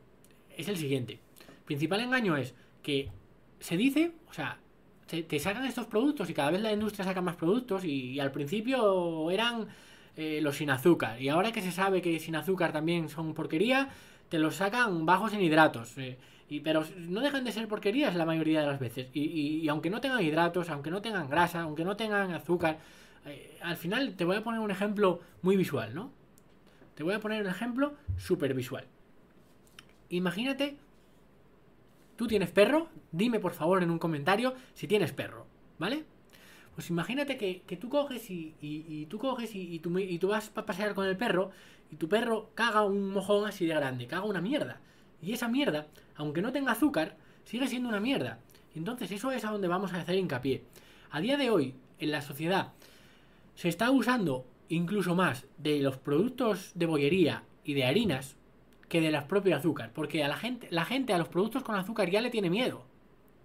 es 0.57 0.69
el 0.69 0.77
siguiente. 0.77 1.15
El 1.41 1.65
principal 1.65 2.01
engaño 2.01 2.37
es 2.37 2.55
que 2.83 3.09
se 3.59 3.77
dice, 3.77 4.13
o 4.29 4.33
sea, 4.33 4.59
te, 5.09 5.25
te, 5.25 5.41
sacan 5.41 5.65
estos 5.65 5.87
productos 5.87 6.31
y 6.31 6.35
cada 6.35 6.53
vez 6.53 6.61
la 6.63 6.73
industria 6.73 7.05
saca 7.05 7.21
más 7.21 7.35
productos 7.35 7.85
y, 7.85 8.13
y 8.13 8.21
al 8.21 8.31
principio 8.31 9.31
eran 9.33 9.67
eh, 10.17 10.39
los 10.41 10.57
sin 10.57 10.71
azúcar 10.71 11.21
y 11.21 11.29
ahora 11.29 11.51
que 11.51 11.61
se 11.61 11.73
sabe 11.73 12.01
que 12.03 12.21
sin 12.21 12.37
azúcar 12.37 12.73
también 12.73 13.09
son 13.09 13.35
porquería, 13.35 13.89
te 14.29 14.39
los 14.39 14.55
sacan 14.57 15.07
bajos 15.07 15.33
en 15.33 15.43
hidratos. 15.43 15.99
Eh, 15.99 16.19
y, 16.51 16.61
pero 16.61 16.85
no 16.97 17.21
dejan 17.21 17.45
de 17.45 17.53
ser 17.53 17.69
porquerías 17.69 18.17
la 18.17 18.27
mayoría 18.27 18.61
de 18.61 18.67
las 18.67 18.81
veces. 18.81 19.09
Y, 19.15 19.23
y, 19.63 19.69
aunque 19.69 19.89
no 19.89 20.01
tengan 20.01 20.21
hidratos, 20.21 20.69
aunque 20.69 20.91
no 20.91 21.01
tengan 21.01 21.31
grasa, 21.31 21.63
aunque 21.63 21.85
no 21.85 21.97
tengan 21.97 22.33
azúcar, 22.33 22.79
eh, 23.25 23.57
al 23.63 23.77
final 23.77 24.17
te 24.17 24.25
voy 24.25 24.37
a 24.37 24.43
poner 24.43 24.61
un 24.61 24.73
ejemplo 24.73 25.21
muy 25.43 25.57
visual, 25.57 25.95
¿no? 25.95 26.11
Te 26.97 27.05
voy 27.05 27.15
a 27.15 27.21
poner 27.21 27.43
un 27.43 27.49
ejemplo 27.49 27.95
súper 28.19 28.53
visual. 28.53 28.85
Imagínate, 30.09 30.77
tú 32.17 32.27
tienes 32.27 32.51
perro, 32.51 32.89
dime 33.13 33.39
por 33.39 33.53
favor 33.53 33.85
en 33.85 33.91
un 33.91 34.01
comentario 34.01 34.55
si 34.75 34.89
tienes 34.89 35.13
perro, 35.13 35.47
¿vale? 35.79 36.05
Pues 36.75 36.91
imagínate 36.91 37.37
que, 37.37 37.63
que 37.63 37.77
tú 37.77 37.89
coges 37.89 38.29
y, 38.29 38.57
y, 38.61 38.85
y, 38.89 39.07
tú 39.07 39.19
coges 39.19 39.55
y, 39.55 39.73
y 39.75 39.79
tú, 39.79 39.97
y 39.97 40.19
tú 40.19 40.29
vas 40.29 40.51
a 40.57 40.67
pasear 40.67 40.95
con 40.95 41.07
el 41.07 41.17
perro 41.17 41.53
y 41.93 41.97
tu 41.97 42.09
perro 42.09 42.51
caga 42.55 42.83
un 42.83 43.11
mojón 43.11 43.47
así 43.47 43.67
de 43.67 43.75
grande, 43.75 44.09
caga 44.09 44.25
una 44.25 44.41
mierda. 44.41 44.81
Y 45.23 45.33
esa 45.33 45.49
mierda, 45.49 45.87
aunque 46.17 46.43
no 46.43 46.53
tenga 46.53 46.73
azúcar, 46.73 47.17
sigue 47.45 47.69
siendo 47.69 47.89
una 47.89 48.01
mierda. 48.01 48.39
Entonces 48.75 49.11
eso 49.11 49.33
es 49.33 49.45
a 49.45 49.51
donde 49.51 49.69
vamos 49.69 49.93
a 49.93 50.01
hacer 50.01 50.17
hincapié. 50.17 50.63
A 51.11 51.21
día 51.21 51.37
de 51.37 51.51
hoy, 51.51 51.75
en 51.99 52.13
la 52.13 52.23
sociedad, 52.23 52.73
se 53.55 53.69
está 53.69 53.91
usando 53.91 54.47
incluso 54.69 55.15
más 55.15 55.47
de 55.59 55.81
los 55.81 55.99
productos 55.99 56.73
de 56.75 56.87
bollería 56.87 57.43
y 57.65 57.75
de 57.75 57.85
harinas 57.85 58.37
que 58.89 59.01
de 59.01 59.11
las 59.11 59.25
propias 59.25 59.61
azúcar. 59.61 59.91
Porque 59.93 60.25
a 60.25 60.29
la 60.29 60.37
gente, 60.37 60.69
la 60.71 60.85
gente 60.85 61.13
a 61.13 61.19
los 61.19 61.29
productos 61.29 61.63
con 61.63 61.77
azúcar 61.77 62.11
ya 62.11 62.21
le 62.21 62.31
tiene 62.31 62.51
miedo. 62.51 62.85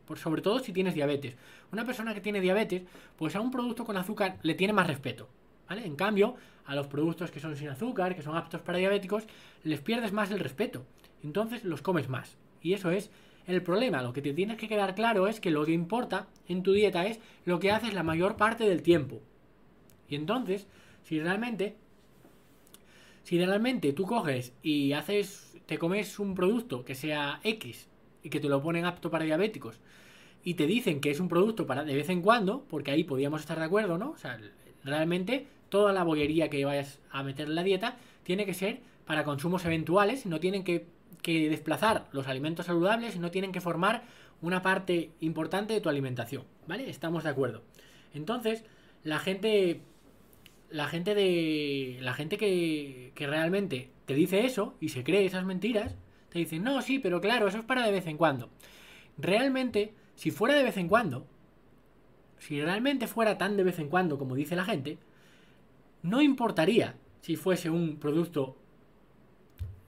Por, 0.06 0.20
sobre 0.20 0.42
todo 0.42 0.60
si 0.60 0.72
tienes 0.72 0.94
diabetes. 0.94 1.36
Una 1.72 1.86
persona 1.86 2.14
que 2.14 2.22
tiene 2.22 2.42
diabetes, 2.42 2.84
pues 3.18 3.36
a 3.36 3.42
un 3.42 3.52
producto 3.52 3.86
con 3.86 3.98
azúcar 3.98 4.38
le 4.44 4.54
tiene 4.54 4.74
más 4.74 4.88
respeto. 4.88 5.28
¿Vale? 5.68 5.86
En 5.86 5.96
cambio, 5.96 6.36
a 6.66 6.76
los 6.76 6.88
productos 6.88 7.32
que 7.32 7.40
son 7.40 7.56
sin 7.56 7.70
azúcar, 7.70 8.16
que 8.16 8.22
son 8.22 8.38
aptos 8.38 8.62
para 8.62 8.78
diabéticos, 8.78 9.24
les 9.64 9.82
pierdes 9.82 10.14
más 10.14 10.30
el 10.32 10.40
respeto. 10.40 10.86
Entonces 11.26 11.64
los 11.64 11.82
comes 11.82 12.10
más. 12.10 12.38
Y 12.62 12.74
eso 12.74 12.92
es 12.92 13.12
el 13.48 13.62
problema. 13.62 14.02
Lo 14.02 14.14
que 14.14 14.22
te 14.22 14.34
tienes 14.34 14.58
que 14.58 14.68
quedar 14.68 14.96
claro 14.96 15.28
es 15.28 15.40
que 15.40 15.52
lo 15.52 15.66
que 15.66 15.74
importa 15.74 16.28
en 16.48 16.64
tu 16.64 16.74
dieta 16.74 17.06
es 17.06 17.20
lo 17.46 17.60
que 17.60 17.72
haces 17.72 17.94
la 17.94 18.04
mayor 18.04 18.38
parte 18.38 18.68
del 18.68 18.82
tiempo. 18.82 19.22
Y 20.08 20.16
entonces, 20.16 20.68
si 21.04 21.20
realmente 21.20 21.76
si 23.24 23.44
realmente 23.44 23.92
tú 23.92 24.06
coges 24.06 24.54
y 24.62 24.94
haces 24.94 25.58
te 25.66 25.80
comes 25.80 26.20
un 26.20 26.36
producto 26.36 26.86
que 26.86 26.94
sea 26.94 27.40
X 27.44 27.88
y 28.22 28.30
que 28.30 28.40
te 28.40 28.50
lo 28.50 28.62
ponen 28.62 28.86
apto 28.86 29.10
para 29.10 29.26
diabéticos 29.26 29.80
y 30.44 30.54
te 30.54 30.68
dicen 30.68 31.02
que 31.02 31.10
es 31.10 31.20
un 31.20 31.28
producto 31.28 31.66
para 31.66 31.84
de 31.84 31.96
vez 31.96 32.10
en 32.10 32.22
cuando, 32.22 32.66
porque 32.70 32.92
ahí 32.92 33.04
podríamos 33.04 33.42
estar 33.42 33.58
de 33.58 33.66
acuerdo, 33.66 33.98
¿no? 33.98 34.12
O 34.12 34.18
sea, 34.18 34.40
realmente 34.84 35.48
toda 35.70 35.92
la 35.92 36.04
bollería 36.04 36.52
que 36.52 36.64
vayas 36.64 37.00
a 37.10 37.24
meter 37.24 37.48
en 37.48 37.56
la 37.56 37.64
dieta 37.64 37.98
tiene 38.22 38.46
que 38.46 38.54
ser 38.54 38.82
para 39.06 39.24
consumos 39.24 39.66
eventuales, 39.66 40.28
no 40.28 40.40
tienen 40.40 40.64
que, 40.64 40.86
que 41.26 41.50
desplazar 41.50 42.08
los 42.12 42.28
alimentos 42.28 42.68
saludables 42.68 43.18
no 43.18 43.32
tienen 43.32 43.52
que 43.52 43.60
formar 43.60 44.04
una 44.44 44.62
parte 44.62 45.10
importante 45.22 45.74
de 45.74 45.82
tu 45.82 45.90
alimentación, 45.90 46.44
¿vale? 46.68 46.88
Estamos 46.88 47.24
de 47.24 47.32
acuerdo. 47.32 47.64
Entonces, 48.14 48.64
la 49.04 49.18
gente 49.18 49.82
la 50.70 50.86
gente 50.86 51.16
de 51.16 51.98
la 52.02 52.14
gente 52.14 52.38
que, 52.38 53.12
que 53.16 53.26
realmente 53.26 53.90
te 54.06 54.14
dice 54.14 54.46
eso 54.46 54.76
y 54.80 54.90
se 54.90 55.04
cree 55.04 55.26
esas 55.26 55.46
mentiras, 55.46 55.96
te 56.30 56.38
dicen, 56.38 56.64
"No, 56.64 56.80
sí, 56.84 57.00
pero 57.00 57.20
claro, 57.22 57.48
eso 57.48 57.58
es 57.58 57.66
para 57.66 57.88
de 57.88 57.92
vez 57.92 58.06
en 58.06 58.18
cuando." 58.18 58.52
Realmente 59.18 59.96
si 60.14 60.30
fuera 60.30 60.54
de 60.54 60.64
vez 60.64 60.78
en 60.78 60.88
cuando, 60.88 61.26
si 62.38 62.62
realmente 62.62 63.08
fuera 63.08 63.40
tan 63.40 63.58
de 63.58 63.64
vez 63.64 63.80
en 63.80 63.90
cuando 63.90 64.20
como 64.20 64.36
dice 64.36 64.56
la 64.56 64.66
gente, 64.66 65.00
no 66.04 66.22
importaría 66.22 66.98
si 67.22 67.36
fuese 67.36 67.72
un 67.72 67.98
producto 67.98 68.58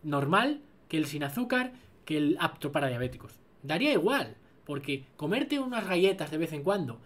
normal 0.01 0.61
que 0.87 0.97
el 0.97 1.05
sin 1.05 1.23
azúcar, 1.23 1.73
que 2.05 2.17
el 2.17 2.37
apto 2.39 2.71
para 2.71 2.87
diabéticos. 2.87 3.33
Daría 3.63 3.93
igual, 3.93 4.35
porque 4.65 5.05
comerte 5.15 5.59
unas 5.59 5.87
galletas 5.87 6.31
de 6.31 6.37
vez 6.37 6.53
en 6.53 6.63
cuando 6.63 6.99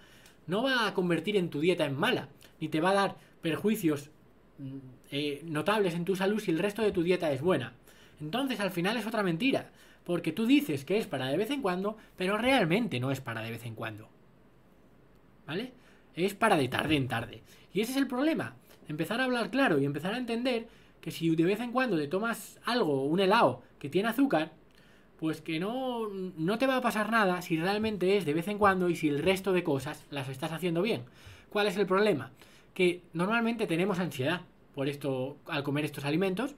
no 0.47 0.63
va 0.63 0.87
a 0.87 0.93
convertir 0.93 1.37
en 1.37 1.49
tu 1.49 1.59
dieta 1.59 1.85
en 1.85 1.97
mala, 1.97 2.29
ni 2.59 2.67
te 2.67 2.81
va 2.81 2.91
a 2.91 2.95
dar 2.95 3.15
perjuicios 3.41 4.09
mm, 4.57 4.77
eh, 5.11 5.41
notables 5.45 5.93
en 5.93 6.05
tu 6.05 6.15
salud 6.15 6.39
si 6.39 6.51
el 6.51 6.59
resto 6.59 6.81
de 6.81 6.91
tu 6.91 7.03
dieta 7.03 7.31
es 7.31 7.41
buena. 7.41 7.73
Entonces 8.19 8.59
al 8.59 8.71
final 8.71 8.97
es 8.97 9.07
otra 9.07 9.23
mentira. 9.23 9.71
Porque 10.03 10.31
tú 10.31 10.45
dices 10.45 10.83
que 10.83 10.97
es 10.97 11.07
para 11.07 11.27
de 11.27 11.37
vez 11.37 11.51
en 11.51 11.61
cuando, 11.61 11.97
pero 12.17 12.37
realmente 12.37 12.99
no 12.99 13.11
es 13.11 13.21
para 13.21 13.41
de 13.41 13.51
vez 13.51 13.65
en 13.65 13.75
cuando. 13.75 14.09
¿Vale? 15.45 15.73
Es 16.15 16.33
para 16.33 16.57
de 16.57 16.67
tarde 16.67 16.95
en 16.95 17.07
tarde. 17.07 17.43
Y 17.73 17.81
ese 17.81 17.91
es 17.91 17.97
el 17.97 18.07
problema. 18.07 18.55
Empezar 18.87 19.21
a 19.21 19.25
hablar 19.25 19.51
claro 19.51 19.79
y 19.79 19.85
empezar 19.85 20.13
a 20.13 20.17
entender 20.17 20.67
que 21.01 21.11
si 21.11 21.35
de 21.35 21.43
vez 21.43 21.59
en 21.59 21.71
cuando 21.71 21.97
te 21.97 22.07
tomas 22.07 22.59
algo, 22.63 23.05
un 23.05 23.19
helado 23.19 23.61
que 23.79 23.89
tiene 23.89 24.09
azúcar, 24.09 24.53
pues 25.19 25.41
que 25.41 25.59
no, 25.59 26.07
no 26.09 26.57
te 26.57 26.67
va 26.67 26.77
a 26.77 26.81
pasar 26.81 27.11
nada 27.11 27.41
si 27.41 27.57
realmente 27.57 28.17
es 28.17 28.25
de 28.25 28.33
vez 28.33 28.47
en 28.47 28.57
cuando 28.57 28.89
y 28.89 28.95
si 28.95 29.07
el 29.07 29.21
resto 29.21 29.51
de 29.51 29.63
cosas 29.63 30.05
las 30.09 30.29
estás 30.29 30.51
haciendo 30.51 30.81
bien. 30.81 31.03
¿Cuál 31.49 31.67
es 31.67 31.77
el 31.77 31.85
problema? 31.85 32.31
Que 32.73 33.01
normalmente 33.13 33.67
tenemos 33.67 33.99
ansiedad 33.99 34.41
por 34.73 34.87
esto 34.87 35.37
al 35.47 35.63
comer 35.63 35.85
estos 35.85 36.05
alimentos 36.05 36.55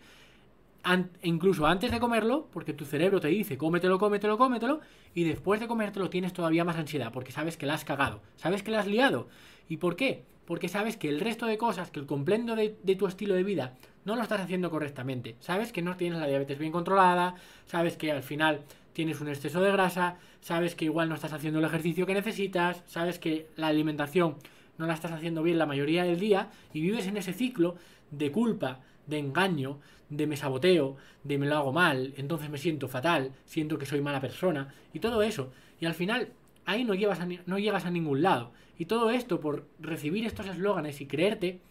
incluso 1.21 1.65
antes 1.65 1.91
de 1.91 1.99
comerlo, 1.99 2.47
porque 2.51 2.73
tu 2.73 2.85
cerebro 2.85 3.19
te 3.19 3.29
dice 3.29 3.57
cómetelo, 3.57 3.97
cómetelo, 3.99 4.37
cómetelo, 4.37 4.81
y 5.13 5.23
después 5.23 5.59
de 5.59 5.67
comértelo 5.67 6.09
tienes 6.09 6.33
todavía 6.33 6.65
más 6.65 6.75
ansiedad, 6.75 7.11
porque 7.11 7.31
sabes 7.31 7.57
que 7.57 7.65
la 7.65 7.75
has 7.75 7.85
cagado, 7.85 8.21
sabes 8.35 8.63
que 8.63 8.71
la 8.71 8.79
has 8.79 8.87
liado. 8.87 9.27
¿Y 9.69 9.77
por 9.77 9.95
qué? 9.95 10.23
Porque 10.45 10.67
sabes 10.67 10.97
que 10.97 11.07
el 11.07 11.21
resto 11.21 11.45
de 11.45 11.57
cosas, 11.57 11.89
que 11.89 12.01
el 12.01 12.05
completo 12.05 12.55
de, 12.55 12.75
de, 12.83 12.95
tu 12.95 13.07
estilo 13.07 13.33
de 13.33 13.43
vida, 13.43 13.75
no 14.05 14.15
lo 14.15 14.21
estás 14.21 14.41
haciendo 14.41 14.69
correctamente. 14.69 15.35
Sabes 15.39 15.71
que 15.71 15.81
no 15.81 15.95
tienes 15.95 16.19
la 16.19 16.27
diabetes 16.27 16.59
bien 16.59 16.71
controlada, 16.71 17.35
sabes 17.65 17.97
que 17.97 18.11
al 18.11 18.23
final 18.23 18.61
tienes 18.93 19.21
un 19.21 19.29
exceso 19.29 19.61
de 19.61 19.71
grasa, 19.71 20.17
sabes 20.41 20.75
que 20.75 20.85
igual 20.85 21.09
no 21.09 21.15
estás 21.15 21.33
haciendo 21.33 21.59
el 21.59 21.65
ejercicio 21.65 22.05
que 22.05 22.13
necesitas, 22.13 22.83
sabes 22.85 23.19
que 23.19 23.47
la 23.55 23.67
alimentación 23.67 24.35
no 24.77 24.87
la 24.87 24.93
estás 24.93 25.11
haciendo 25.11 25.43
bien 25.43 25.57
la 25.57 25.65
mayoría 25.65 26.03
del 26.03 26.19
día 26.19 26.49
y 26.73 26.81
vives 26.81 27.07
en 27.07 27.17
ese 27.17 27.33
ciclo 27.33 27.75
de 28.11 28.31
culpa, 28.31 28.79
de 29.07 29.19
engaño, 29.19 29.79
de 30.09 30.27
me 30.27 30.37
saboteo, 30.37 30.97
de 31.23 31.37
me 31.37 31.47
lo 31.47 31.57
hago 31.57 31.71
mal, 31.71 32.13
entonces 32.17 32.49
me 32.49 32.57
siento 32.57 32.87
fatal, 32.87 33.31
siento 33.45 33.77
que 33.77 33.85
soy 33.85 34.01
mala 34.01 34.21
persona 34.21 34.73
y 34.93 34.99
todo 34.99 35.23
eso. 35.23 35.51
Y 35.79 35.85
al 35.85 35.93
final 35.93 36.29
ahí 36.65 36.83
no, 36.83 36.93
llevas 36.93 37.19
no 37.45 37.59
llegas 37.59 37.85
a 37.85 37.91
ningún 37.91 38.21
lado. 38.21 38.51
Y 38.77 38.85
todo 38.85 39.11
esto 39.11 39.39
por 39.39 39.67
recibir 39.79 40.25
estos 40.25 40.47
eslóganes 40.47 41.01
y 41.01 41.07
creerte 41.07 41.61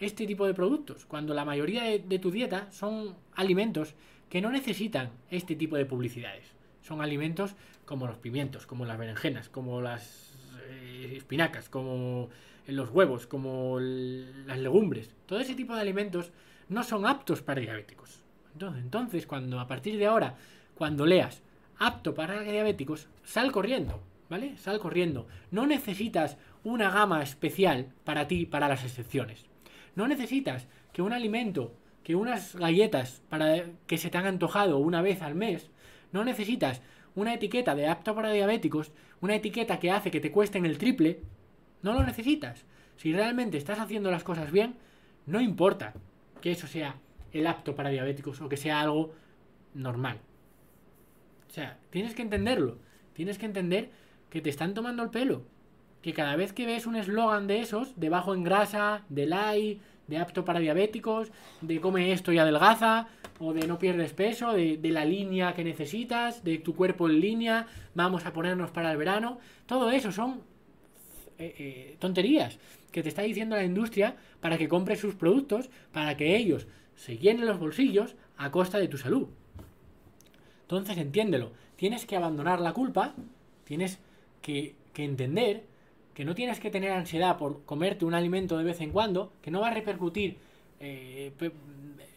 este 0.00 0.26
tipo 0.26 0.46
de 0.46 0.54
productos, 0.54 1.04
cuando 1.04 1.34
la 1.34 1.44
mayoría 1.44 1.84
de, 1.84 2.18
tu 2.18 2.30
dieta 2.30 2.72
son 2.72 3.14
alimentos 3.34 3.94
que 4.30 4.40
no 4.40 4.50
necesitan 4.50 5.10
este 5.30 5.54
tipo 5.54 5.76
de 5.76 5.84
publicidades. 5.84 6.46
Son 6.82 7.02
alimentos 7.02 7.54
como 7.84 8.06
los 8.06 8.16
pimientos, 8.16 8.66
como 8.66 8.86
las 8.86 8.98
berenjenas, 8.98 9.50
como 9.50 9.82
las 9.82 10.34
eh, 10.68 11.14
espinacas, 11.18 11.68
como 11.68 12.30
los 12.66 12.90
huevos, 12.90 13.26
como 13.26 13.78
las 13.78 14.58
legumbres. 14.58 15.14
Todo 15.26 15.40
ese 15.40 15.54
tipo 15.54 15.74
de 15.74 15.82
alimentos 15.82 16.32
no 16.68 16.82
son 16.82 17.06
aptos 17.06 17.42
para 17.42 17.60
diabéticos. 17.60 18.22
Entonces, 18.54 18.82
entonces, 18.82 19.26
cuando 19.26 19.60
a 19.60 19.66
partir 19.66 19.98
de 19.98 20.06
ahora, 20.06 20.36
cuando 20.74 21.04
leas 21.04 21.42
apto 21.78 22.14
para 22.14 22.40
diabéticos, 22.40 23.08
sal 23.22 23.52
corriendo, 23.52 24.02
¿vale? 24.30 24.56
Sal 24.56 24.78
corriendo. 24.78 25.26
No 25.50 25.66
necesitas 25.66 26.38
una 26.64 26.90
gama 26.90 27.22
especial 27.22 27.92
para 28.04 28.28
ti, 28.28 28.46
para 28.46 28.68
las 28.68 28.84
excepciones. 28.84 29.49
No 29.94 30.08
necesitas 30.08 30.66
que 30.92 31.02
un 31.02 31.12
alimento, 31.12 31.74
que 32.02 32.14
unas 32.14 32.56
galletas 32.56 33.22
para 33.28 33.64
que 33.86 33.98
se 33.98 34.10
te 34.10 34.18
han 34.18 34.26
antojado 34.26 34.78
una 34.78 35.02
vez 35.02 35.22
al 35.22 35.34
mes, 35.34 35.70
no 36.12 36.24
necesitas 36.24 36.82
una 37.14 37.34
etiqueta 37.34 37.74
de 37.74 37.86
apto 37.86 38.14
para 38.14 38.30
diabéticos, 38.30 38.92
una 39.20 39.34
etiqueta 39.34 39.78
que 39.78 39.90
hace 39.90 40.10
que 40.10 40.20
te 40.20 40.30
cuesten 40.30 40.64
el 40.64 40.78
triple, 40.78 41.20
no 41.82 41.92
lo 41.92 42.04
necesitas. 42.04 42.64
Si 42.96 43.12
realmente 43.12 43.58
estás 43.58 43.78
haciendo 43.78 44.10
las 44.10 44.24
cosas 44.24 44.52
bien, 44.52 44.74
no 45.26 45.40
importa 45.40 45.94
que 46.40 46.52
eso 46.52 46.66
sea 46.66 46.96
el 47.32 47.46
apto 47.46 47.74
para 47.74 47.90
diabéticos 47.90 48.40
o 48.40 48.48
que 48.48 48.56
sea 48.56 48.80
algo 48.80 49.12
normal. 49.74 50.18
O 51.48 51.52
sea, 51.52 51.78
tienes 51.90 52.14
que 52.14 52.22
entenderlo. 52.22 52.78
Tienes 53.12 53.38
que 53.38 53.46
entender 53.46 53.90
que 54.30 54.40
te 54.40 54.50
están 54.50 54.74
tomando 54.74 55.02
el 55.02 55.10
pelo. 55.10 55.42
Que 56.02 56.12
cada 56.12 56.36
vez 56.36 56.52
que 56.52 56.66
ves 56.66 56.86
un 56.86 56.96
eslogan 56.96 57.46
de 57.46 57.60
esos, 57.60 57.98
de 57.98 58.08
bajo 58.08 58.34
en 58.34 58.42
grasa, 58.42 59.04
de 59.08 59.26
light, 59.26 59.80
de 60.06 60.18
apto 60.18 60.44
para 60.44 60.60
diabéticos, 60.60 61.30
de 61.60 61.80
come 61.80 62.12
esto 62.12 62.32
y 62.32 62.38
adelgaza, 62.38 63.08
o 63.38 63.52
de 63.52 63.66
no 63.66 63.78
pierdes 63.78 64.12
peso, 64.12 64.52
de, 64.52 64.76
de, 64.76 64.90
la 64.90 65.04
línea 65.04 65.54
que 65.54 65.62
necesitas, 65.62 66.42
de 66.42 66.58
tu 66.58 66.74
cuerpo 66.74 67.08
en 67.08 67.20
línea, 67.20 67.66
vamos 67.94 68.26
a 68.26 68.32
ponernos 68.32 68.70
para 68.70 68.90
el 68.90 68.98
verano, 68.98 69.38
todo 69.66 69.90
eso 69.90 70.10
son 70.10 70.42
eh, 71.40 71.54
eh, 71.58 71.96
tonterías 71.98 72.58
que 72.92 73.02
te 73.02 73.08
está 73.08 73.22
diciendo 73.22 73.56
la 73.56 73.64
industria 73.64 74.14
para 74.40 74.58
que 74.58 74.68
compres 74.68 75.00
sus 75.00 75.14
productos, 75.14 75.70
para 75.90 76.14
que 76.14 76.36
ellos 76.36 76.66
se 76.96 77.16
llenen 77.16 77.46
los 77.46 77.58
bolsillos 77.58 78.14
a 78.36 78.50
costa 78.50 78.76
de 78.76 78.88
tu 78.88 78.98
salud. 78.98 79.28
Entonces 80.62 80.98
entiéndelo, 80.98 81.52
tienes 81.76 82.04
que 82.04 82.14
abandonar 82.14 82.60
la 82.60 82.74
culpa, 82.74 83.14
tienes 83.64 84.00
que, 84.42 84.74
entender 84.96 85.64
que 86.14 86.24
no 86.24 86.34
tienes 86.34 86.60
que 86.60 86.70
tener 86.70 86.92
ansiedad 86.92 87.38
por 87.38 87.64
comerte 87.64 88.04
un 88.04 88.14
alimento 88.14 88.58
de 88.58 88.64
vez 88.64 88.80
en 88.80 88.90
cuando, 88.90 89.32
que 89.42 89.50
no 89.50 89.60
va 89.60 89.68
a 89.68 89.74
repercutir 89.74 90.38
eh, 90.80 91.32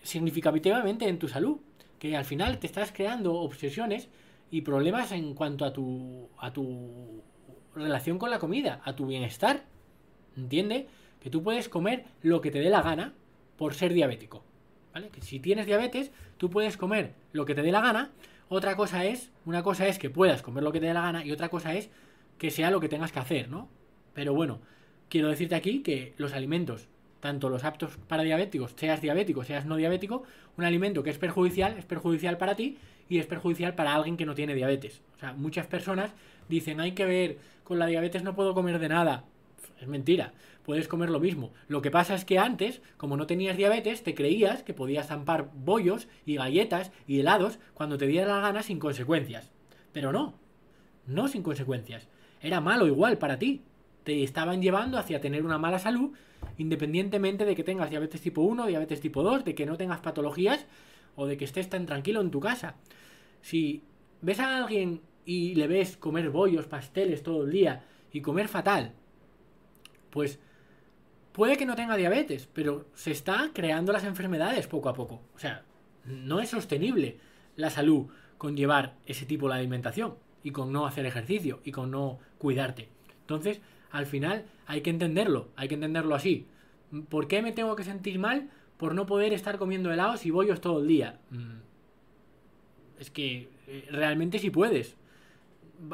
significativamente 0.02 1.08
en 1.08 1.20
tu 1.20 1.28
salud, 1.28 1.58
que 2.00 2.18
al 2.18 2.26
final 2.26 2.60
te 2.60 2.68
estás 2.68 2.92
creando 2.92 3.34
obsesiones 3.36 4.10
y 4.52 4.62
problemas 4.62 5.12
en 5.12 5.34
cuanto 5.34 5.66
a 5.66 5.74
tu, 5.74 6.30
a 6.38 6.52
tu 6.52 7.22
relación 7.76 8.18
con 8.18 8.30
la 8.30 8.40
comida, 8.40 8.82
a 8.84 8.96
tu 8.96 9.08
bienestar. 9.08 9.64
¿Entiende? 10.36 10.88
Que 11.22 11.30
tú 11.30 11.44
puedes 11.44 11.70
comer 11.70 12.06
lo 12.22 12.42
que 12.42 12.52
te 12.52 12.60
dé 12.60 12.70
la 12.70 12.82
gana 12.82 13.14
por 13.58 13.74
ser 13.74 13.94
diabético. 13.94 14.44
¿Vale? 14.94 15.10
Que 15.10 15.22
si 15.22 15.40
tienes 15.40 15.66
diabetes, 15.66 16.12
tú 16.38 16.50
puedes 16.50 16.78
comer 16.78 17.14
lo 17.32 17.46
que 17.46 17.56
te 17.56 17.62
dé 17.62 17.72
la 17.72 17.82
gana. 17.82 18.12
Otra 18.50 18.76
cosa 18.76 19.06
es, 19.06 19.32
una 19.46 19.64
cosa 19.64 19.88
es 19.88 19.98
que 19.98 20.10
puedas 20.10 20.42
comer 20.42 20.64
lo 20.64 20.72
que 20.72 20.80
te 20.80 20.88
dé 20.88 20.94
la 20.94 21.02
gana 21.02 21.26
y 21.26 21.32
otra 21.32 21.50
cosa 21.50 21.74
es 21.74 21.90
que 22.38 22.52
sea 22.52 22.72
lo 22.72 22.80
que 22.80 22.90
tengas 22.90 23.12
que 23.12 23.20
hacer, 23.20 23.50
¿no? 23.50 23.70
Pero 24.14 24.34
bueno, 24.34 24.62
quiero 25.10 25.30
decirte 25.30 25.56
aquí 25.56 25.82
que 25.82 26.14
los 26.18 26.34
alimentos, 26.34 26.88
tanto 27.20 27.50
los 27.50 27.64
aptos 27.64 27.98
para 28.08 28.24
diabéticos, 28.24 28.74
seas 28.76 29.02
diabético, 29.02 29.44
seas 29.44 29.66
no 29.66 29.76
diabético, 29.76 30.24
un 30.58 30.66
alimento 30.66 31.04
que 31.04 31.10
es 31.10 31.18
perjudicial, 31.18 31.78
es 31.78 31.86
perjudicial 31.86 32.38
para 32.38 32.56
ti 32.56 32.78
y 33.10 33.20
es 33.20 33.26
perjudicial 33.26 33.76
para 33.76 33.96
alguien 33.96 34.18
que 34.18 34.26
no 34.26 34.36
tiene 34.36 34.56
diabetes. 34.56 35.02
O 35.16 35.20
sea, 35.20 35.34
muchas 35.34 35.68
personas 35.68 36.14
dicen, 36.50 36.80
hay 36.80 36.94
que 36.94 37.06
ver, 37.06 37.38
con 37.64 37.80
la 37.80 37.88
diabetes 37.88 38.24
no 38.24 38.36
puedo 38.36 38.54
comer 38.54 38.80
de 38.80 38.90
nada. 38.90 39.26
Es 39.80 39.88
mentira, 39.88 40.34
puedes 40.64 40.88
comer 40.88 41.10
lo 41.10 41.20
mismo. 41.20 41.52
Lo 41.68 41.82
que 41.82 41.92
pasa 41.92 42.16
es 42.16 42.26
que 42.26 42.40
antes, 42.40 42.82
como 42.98 43.18
no 43.18 43.28
tenías 43.28 43.58
diabetes, 43.58 44.04
te 44.04 44.16
creías 44.16 44.64
que 44.64 44.74
podías 44.74 45.08
zampar 45.08 45.50
bollos 45.54 46.08
y 46.26 46.36
galletas 46.36 46.92
y 47.08 47.20
helados 47.20 47.60
cuando 47.74 47.98
te 47.98 48.08
diera 48.08 48.28
la 48.28 48.42
gana 48.42 48.64
sin 48.64 48.80
consecuencias. 48.80 49.52
Pero 49.92 50.12
no, 50.12 50.36
no 51.06 51.28
sin 51.28 51.44
consecuencias. 51.44 52.08
Era 52.42 52.62
malo 52.62 52.88
igual 52.88 53.18
para 53.18 53.40
ti. 53.40 53.62
Te 54.04 54.24
estaban 54.24 54.62
llevando 54.62 54.98
hacia 54.98 55.22
tener 55.22 55.46
una 55.46 55.58
mala 55.58 55.80
salud, 55.80 56.12
independientemente 56.58 57.46
de 57.46 57.56
que 57.56 57.64
tengas 57.64 57.90
diabetes 57.90 58.22
tipo 58.22 58.42
1, 58.42 58.68
diabetes 58.68 59.00
tipo 59.02 59.24
2, 59.24 59.46
de 59.46 59.56
que 59.56 59.66
no 59.66 59.78
tengas 59.78 60.02
patologías 60.02 60.66
o 61.16 61.26
de 61.26 61.38
que 61.38 61.46
estés 61.46 61.70
tan 61.70 61.86
tranquilo 61.86 62.22
en 62.22 62.32
tu 62.32 62.40
casa. 62.40 62.76
Si 63.42 63.84
ves 64.22 64.40
a 64.40 64.58
alguien 64.58 65.02
y 65.26 65.56
le 65.56 65.68
ves 65.68 65.98
comer 65.98 66.30
bollos, 66.30 66.68
pasteles 66.68 67.24
todo 67.24 67.44
el 67.46 67.52
día 67.52 67.84
y 68.12 68.22
comer 68.22 68.48
fatal, 68.48 68.94
pues 70.10 70.40
puede 71.32 71.58
que 71.58 71.66
no 71.66 71.76
tenga 71.76 71.98
diabetes, 71.98 72.48
pero 72.54 72.86
se 72.94 73.12
está 73.12 73.52
creando 73.54 73.92
las 73.92 74.04
enfermedades 74.04 74.68
poco 74.68 74.90
a 74.90 74.94
poco. 74.94 75.22
O 75.36 75.40
sea, 75.40 75.64
no 76.06 76.40
es 76.40 76.50
sostenible 76.50 77.18
la 77.56 77.70
salud 77.70 78.08
con 78.38 78.56
llevar 78.56 78.96
ese 79.06 79.26
tipo 79.26 79.48
de 79.48 79.56
alimentación 79.56 80.16
y 80.44 80.52
con 80.52 80.72
no 80.72 80.86
hacer 80.86 81.06
ejercicio 81.06 81.62
y 81.64 81.72
con 81.72 81.92
no 81.92 82.20
cuidarte. 82.38 82.90
Entonces, 83.22 83.62
al 83.94 84.08
final 84.08 84.44
hay 84.66 84.82
que 84.82 84.90
entenderlo, 84.90 85.48
hay 85.56 85.70
que 85.70 85.76
entenderlo 85.76 86.16
así. 86.16 86.48
¿Por 87.10 87.28
qué 87.28 87.42
me 87.42 87.54
tengo 87.54 87.76
que 87.76 87.84
sentir 87.84 88.20
mal 88.20 88.50
por 88.78 88.96
no 88.96 89.06
poder 89.06 89.32
estar 89.34 89.58
comiendo 89.58 89.94
helados 89.94 90.26
y 90.26 90.32
bollos 90.32 90.60
todo 90.60 90.82
el 90.82 90.88
día? 90.88 91.20
Mm, 91.30 91.60
es 93.00 93.12
que 93.12 93.50
eh, 93.68 93.88
realmente 93.92 94.40
sí 94.40 94.50
puedes. 94.50 94.98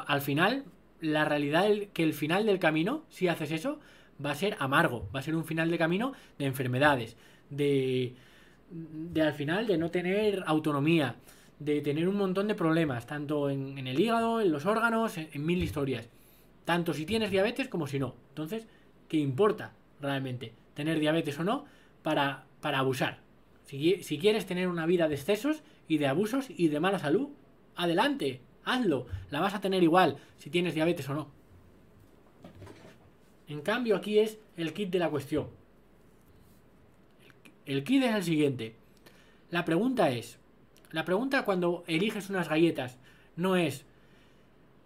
Al 0.06 0.22
final, 0.22 0.64
la 1.00 1.26
realidad 1.26 1.70
es 1.70 1.88
que 1.88 2.02
el 2.02 2.14
final 2.14 2.46
del 2.46 2.58
camino, 2.58 3.04
si 3.10 3.28
haces 3.28 3.52
eso, 3.52 3.78
va 4.24 4.30
a 4.30 4.34
ser 4.34 4.56
amargo, 4.58 5.08
va 5.14 5.20
a 5.20 5.22
ser 5.22 5.36
un 5.36 5.44
final 5.44 5.70
de 5.70 5.78
camino 5.78 6.12
de 6.38 6.46
enfermedades, 6.46 7.18
de, 7.50 8.14
de 8.70 9.22
al 9.22 9.34
final 9.34 9.66
de 9.66 9.76
no 9.76 9.90
tener 9.90 10.42
autonomía, 10.46 11.16
de 11.58 11.82
tener 11.82 12.08
un 12.08 12.16
montón 12.16 12.48
de 12.48 12.54
problemas, 12.54 13.06
tanto 13.06 13.50
en, 13.50 13.86
el 13.86 14.00
hígado, 14.00 14.40
en 14.40 14.50
los 14.50 14.64
órganos, 14.64 15.18
en, 15.18 15.44
mil 15.44 15.62
historias. 15.62 16.08
Tanto 16.64 16.94
si 16.94 17.06
tienes 17.06 17.30
diabetes 17.30 17.68
como 17.68 17.86
si 17.86 17.98
no. 17.98 18.14
Entonces, 18.28 18.66
¿qué 19.08 19.16
importa 19.16 19.74
realmente? 20.00 20.54
Tener 20.74 20.98
diabetes 21.00 21.38
o 21.38 21.44
no 21.44 21.64
para, 22.02 22.46
para 22.60 22.78
abusar. 22.78 23.20
Si, 23.64 24.02
si 24.02 24.18
quieres 24.18 24.46
tener 24.46 24.68
una 24.68 24.86
vida 24.86 25.08
de 25.08 25.14
excesos 25.14 25.62
y 25.88 25.98
de 25.98 26.06
abusos 26.06 26.46
y 26.50 26.68
de 26.68 26.80
mala 26.80 26.98
salud, 26.98 27.28
adelante, 27.76 28.40
hazlo. 28.64 29.06
La 29.30 29.40
vas 29.40 29.54
a 29.54 29.60
tener 29.60 29.82
igual 29.82 30.18
si 30.38 30.50
tienes 30.50 30.74
diabetes 30.74 31.08
o 31.08 31.14
no. 31.14 31.30
En 33.48 33.62
cambio, 33.62 33.96
aquí 33.96 34.18
es 34.18 34.38
el 34.56 34.72
kit 34.72 34.90
de 34.90 35.00
la 35.00 35.10
cuestión. 35.10 35.48
El 37.66 37.84
kit 37.84 38.02
es 38.02 38.14
el 38.14 38.22
siguiente. 38.22 38.76
La 39.50 39.64
pregunta 39.64 40.10
es, 40.10 40.38
la 40.92 41.04
pregunta 41.04 41.44
cuando 41.44 41.84
eliges 41.86 42.30
unas 42.30 42.48
galletas 42.48 42.98
no 43.36 43.56
es 43.56 43.84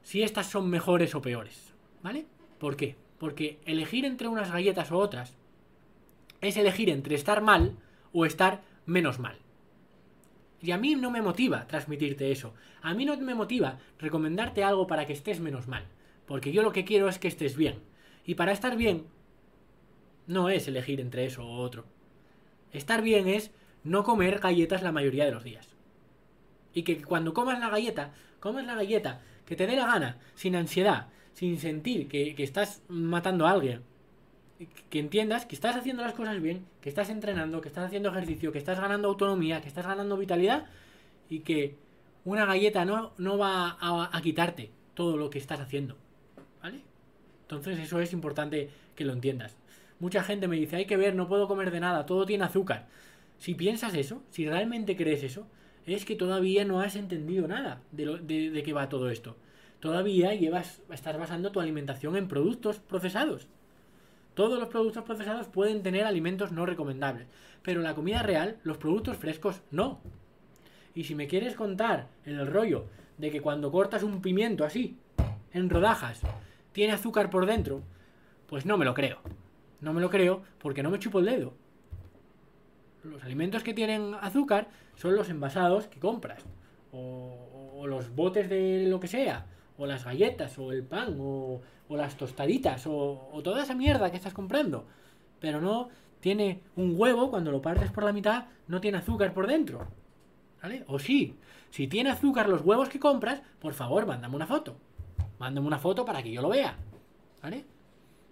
si 0.05 0.23
estas 0.23 0.47
son 0.47 0.71
mejores 0.71 1.15
o 1.17 1.23
peores, 1.23 1.75
¿vale? 2.03 2.27
¿Por 2.59 2.77
qué? 2.77 2.97
Porque 3.19 3.59
elegir 3.65 4.05
entre 4.05 4.29
unas 4.29 4.53
galletas 4.53 4.93
o 4.93 4.99
otras 4.99 5.35
es 6.41 6.57
elegir 6.57 6.91
entre 6.91 7.17
estar 7.17 7.41
mal 7.41 7.77
o 8.13 8.27
estar 8.27 8.63
menos 8.87 9.19
mal. 9.19 9.39
Y 10.61 10.71
a 10.71 10.79
mí 10.79 10.95
no 10.95 11.11
me 11.11 11.23
motiva 11.23 11.67
transmitirte 11.67 12.31
eso. 12.31 12.55
A 12.83 12.95
mí 12.95 13.05
no 13.05 13.17
me 13.17 13.35
motiva 13.35 13.79
recomendarte 13.99 14.63
algo 14.63 14.87
para 14.87 15.07
que 15.07 15.13
estés 15.15 15.41
menos 15.41 15.69
mal. 15.69 15.85
Porque 16.27 16.53
yo 16.53 16.63
lo 16.63 16.73
que 16.73 16.85
quiero 16.85 17.09
es 17.09 17.19
que 17.19 17.29
estés 17.29 17.57
bien. 17.57 17.83
Y 18.25 18.35
para 18.35 18.53
estar 18.53 18.77
bien, 18.77 19.07
no 20.27 20.49
es 20.49 20.69
elegir 20.69 21.01
entre 21.01 21.27
eso 21.27 21.47
o 21.47 21.59
otro. 21.59 21.85
Estar 22.73 23.03
bien 23.03 23.29
es 23.29 23.51
no 23.85 24.05
comer 24.05 24.39
galletas 24.39 24.83
la 24.83 24.93
mayoría 24.93 25.25
de 25.25 25.33
los 25.33 25.45
días. 25.45 25.69
Y 26.73 26.83
que 26.83 27.03
cuando 27.03 27.35
comas 27.35 27.61
la 27.61 27.69
galleta, 27.69 28.15
comas 28.45 28.67
la 28.67 28.75
galleta 28.75 29.23
que 29.47 29.57
te 29.57 29.67
dé 29.67 29.75
la 29.75 29.87
gana, 29.87 30.19
sin 30.35 30.55
ansiedad, 30.55 31.07
sin 31.33 31.59
sentir 31.59 32.09
que, 32.09 32.35
estás 32.39 32.83
matando 32.89 33.47
a 33.47 33.53
alguien. 33.53 33.83
Que 34.91 34.99
entiendas 34.99 35.47
que 35.47 35.55
estás 35.55 35.77
haciendo 35.77 36.03
las 36.03 36.13
cosas 36.13 36.41
bien, 36.43 36.67
que 36.83 36.91
estás 36.91 37.09
entrenando, 37.09 37.63
que 37.63 37.69
estás 37.69 37.87
haciendo 37.87 38.11
ejercicio, 38.11 38.53
que 38.53 38.59
estás 38.59 38.79
ganando 38.79 39.09
autonomía, 39.09 39.63
que 39.63 39.69
estás 39.69 39.87
ganando 39.87 40.19
vitalidad 40.19 40.67
y 41.31 41.41
que 41.41 41.77
una 42.27 42.45
galleta 42.45 42.85
no, 42.85 43.13
no 43.17 43.39
va 43.39 43.79
a, 43.81 44.11
a 44.13 44.21
quitarte 44.21 44.71
todo 44.93 45.17
lo 45.17 45.31
que 45.31 45.39
estás 45.39 45.61
haciendo. 45.61 45.97
¿Vale? 46.63 46.83
Entonces 47.43 47.79
eso 47.79 47.99
es 48.01 48.13
importante 48.13 48.69
que 48.95 49.07
lo 49.07 49.15
entiendas. 49.15 49.57
Mucha 50.01 50.23
gente 50.23 50.49
me 50.49 50.57
dice, 50.57 50.77
hay 50.77 50.85
que 50.85 50.99
ver, 50.99 51.15
no 51.15 51.29
puedo 51.29 51.49
comer 51.49 51.71
de 51.71 51.81
nada, 51.81 52.05
todo 52.05 52.27
tiene 52.27 52.45
azúcar. 52.45 52.89
Si 53.39 53.55
piensas 53.55 53.95
eso, 53.95 54.23
si 54.31 54.47
realmente 54.47 54.97
crees 54.97 55.23
eso, 55.23 55.47
es 55.87 56.05
que 56.05 56.17
todavía 56.17 56.65
no 56.65 56.81
has 56.81 56.97
entendido 56.97 57.47
nada 57.47 57.83
de, 57.93 58.19
de, 58.51 58.63
qué 58.63 58.73
va 58.73 58.89
todo 58.89 59.11
esto. 59.11 59.37
Todavía 59.81 60.35
llevas, 60.35 60.81
estás 60.91 61.19
basando 61.19 61.53
tu 61.53 61.61
alimentación 61.61 62.17
en 62.17 62.29
productos 62.29 62.79
procesados. 62.79 63.47
Todos 64.35 64.59
los 64.59 64.69
productos 64.69 65.05
procesados 65.05 65.47
pueden 65.49 65.83
tener 65.83 66.05
alimentos 66.05 66.53
no 66.53 66.67
recomendables, 66.67 67.29
pero 67.63 67.83
la 67.83 67.95
comida 67.95 68.23
real, 68.23 68.57
los 68.65 68.79
productos 68.79 69.17
frescos, 69.17 69.61
no. 69.71 70.01
Y 70.95 71.05
si 71.05 71.15
me 71.15 71.29
quieres 71.29 71.55
contar 71.55 72.09
el 72.25 72.47
rollo 72.47 72.87
de 73.19 73.31
que 73.31 73.41
cuando 73.41 73.71
cortas 73.71 74.03
un 74.03 74.23
pimiento 74.23 74.65
así, 74.65 74.97
en 75.53 75.71
rodajas, 75.71 76.21
tiene 76.73 76.95
azúcar 76.95 77.31
por 77.31 77.47
dentro, 77.47 77.83
pues 78.49 78.67
no 78.67 78.77
me 78.77 78.85
lo 78.85 78.95
creo. 78.95 79.19
No 79.81 79.93
me 79.93 80.01
lo 80.01 80.11
creo 80.11 80.43
porque 80.59 80.83
no 80.83 80.91
me 80.91 80.99
chupo 80.99 81.21
el 81.21 81.27
dedo 81.27 81.55
los 83.05 83.23
alimentos 83.23 83.63
que 83.63 83.75
tienen 83.75 84.15
azúcar 84.21 84.69
son 84.97 85.15
los 85.17 85.29
envasados 85.29 85.87
que 85.87 86.01
compras. 86.01 86.43
O, 86.93 87.87
los 87.87 88.15
botes 88.15 88.49
de 88.49 88.87
lo 88.87 88.99
que 89.01 89.09
sea. 89.09 89.47
O 89.77 89.87
las 89.87 90.05
galletas, 90.05 90.59
o 90.59 90.73
el 90.73 90.85
pan, 90.85 91.17
o, 91.21 91.61
las 91.91 92.17
tostaditas, 92.17 92.87
o, 92.87 93.41
toda 93.43 93.63
esa 93.63 93.75
mierda 93.75 94.11
que 94.11 94.17
estás 94.17 94.33
comprando. 94.33 94.87
Pero 95.41 95.61
no 95.61 95.89
tiene 96.21 96.61
un 96.77 96.95
huevo, 96.97 97.31
cuando 97.31 97.53
lo 97.53 97.61
partes 97.61 97.91
por 97.91 98.05
la 98.05 98.13
mitad, 98.13 98.47
no 98.69 98.81
tiene 98.81 98.99
azúcar 98.99 99.35
por 99.35 99.47
dentro. 99.47 99.87
¿Vale? 100.63 100.85
O 100.87 100.99
sí, 100.99 101.37
si 101.71 101.89
tiene 101.89 102.11
azúcar 102.11 102.49
los 102.49 102.63
huevos 102.63 102.89
que 102.89 102.99
compras, 102.99 103.43
por 103.61 103.75
favor, 103.75 104.07
mándame 104.07 104.37
una 104.37 104.47
foto. 104.47 104.77
Mándame 105.39 105.67
una 105.67 105.79
foto 105.79 106.05
para 106.05 106.23
que 106.23 106.33
yo 106.33 106.41
lo 106.41 106.49
vea. 106.49 106.79
¿Vale? 107.43 107.65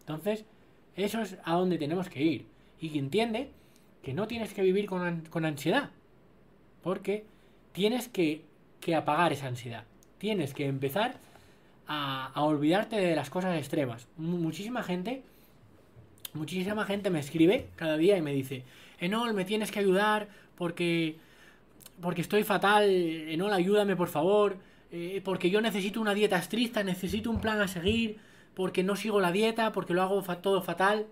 Entonces, 0.01 0.47
eso 0.97 1.21
es 1.21 1.37
a 1.45 1.55
donde 1.55 1.79
tenemos 1.79 2.09
que 2.09 2.23
ir. 2.23 2.47
Y 2.81 2.91
que 2.91 2.99
entiende 2.99 3.51
que 4.03 4.15
no 4.15 4.27
tienes 4.27 4.53
que 4.53 4.63
vivir 4.63 4.87
con, 4.87 5.45
ansiedad. 5.45 5.91
Porque 6.83 7.25
tienes 7.73 8.09
que, 8.09 8.45
apagar 8.97 9.33
esa 9.33 9.47
ansiedad. 9.47 9.85
Tienes 10.19 10.55
que 10.55 10.67
empezar 10.67 11.17
a, 11.87 12.33
olvidarte 12.37 12.97
de 12.97 13.17
las 13.17 13.31
cosas 13.31 13.59
extremas. 13.59 14.07
muchísima 14.17 14.83
gente, 14.83 15.23
muchísima 16.35 16.85
gente 16.85 17.11
me 17.11 17.21
escribe 17.21 17.69
cada 17.77 17.97
día 17.97 18.17
y 18.17 18.23
me 18.23 18.33
dice, 18.33 18.65
Enol, 18.99 19.35
me 19.35 19.45
tienes 19.45 19.71
que 19.71 19.81
ayudar 19.81 20.29
porque, 20.57 21.17
porque 22.01 22.21
estoy 22.21 22.45
fatal, 22.45 22.89
Enol, 22.89 23.53
ayúdame 23.53 23.97
por 23.97 24.09
favor, 24.09 24.57
eh, 24.91 25.21
porque 25.25 25.51
yo 25.51 25.61
necesito 25.61 26.01
una 26.01 26.15
dieta 26.15 26.39
estricta, 26.39 26.83
necesito 26.85 27.31
un 27.31 27.41
plan 27.41 27.61
a 27.61 27.69
seguir, 27.69 28.19
porque 28.55 28.83
no 28.83 28.97
sigo 28.97 29.21
la 29.21 29.33
dieta, 29.33 29.73
porque 29.73 29.95
lo 29.95 30.03
hago 30.03 30.23
todo 30.37 30.63
fatal. 30.63 31.07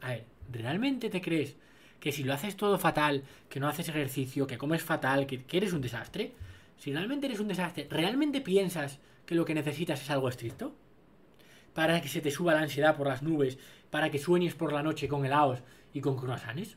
A 0.00 0.10
ver, 0.10 0.24
¿realmente 0.50 1.08
te 1.08 1.20
crees 1.20 1.56
que 2.04 2.12
si 2.12 2.22
lo 2.22 2.34
haces 2.34 2.54
todo 2.54 2.76
fatal, 2.76 3.22
que 3.48 3.58
no 3.58 3.66
haces 3.66 3.88
ejercicio, 3.88 4.46
que 4.46 4.58
comes 4.58 4.82
fatal, 4.82 5.26
que, 5.26 5.42
eres 5.50 5.72
un 5.72 5.80
desastre, 5.80 6.34
si 6.76 6.92
realmente 6.92 7.24
eres 7.24 7.40
un 7.40 7.48
desastre, 7.48 7.88
¿realmente 7.88 8.42
piensas 8.42 8.98
que 9.24 9.34
lo 9.34 9.46
que 9.46 9.54
necesitas 9.54 10.02
es 10.02 10.10
algo 10.10 10.28
estricto? 10.28 10.74
Para 11.72 12.02
que 12.02 12.10
se 12.10 12.20
te 12.20 12.30
suba 12.30 12.52
la 12.52 12.60
ansiedad 12.60 12.94
por 12.94 13.06
las 13.06 13.22
nubes, 13.22 13.56
para 13.88 14.10
que 14.10 14.18
sueñes 14.18 14.54
por 14.54 14.70
la 14.70 14.82
noche 14.82 15.08
con 15.08 15.24
helados 15.24 15.60
y 15.94 16.02
con 16.02 16.18
croissants. 16.18 16.76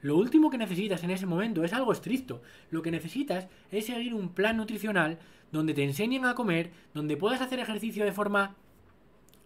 Lo 0.00 0.16
último 0.16 0.48
que 0.48 0.56
necesitas 0.56 1.04
en 1.04 1.10
ese 1.10 1.26
momento 1.26 1.62
es 1.62 1.74
algo 1.74 1.92
estricto. 1.92 2.40
Lo 2.70 2.80
que 2.80 2.90
necesitas 2.90 3.48
es 3.70 3.84
seguir 3.84 4.14
un 4.14 4.30
plan 4.30 4.56
nutricional 4.56 5.18
donde 5.52 5.74
te 5.74 5.84
enseñen 5.84 6.24
a 6.24 6.34
comer, 6.34 6.70
donde 6.94 7.18
puedas 7.18 7.42
hacer 7.42 7.58
ejercicio 7.58 8.06
de 8.06 8.12
forma 8.12 8.56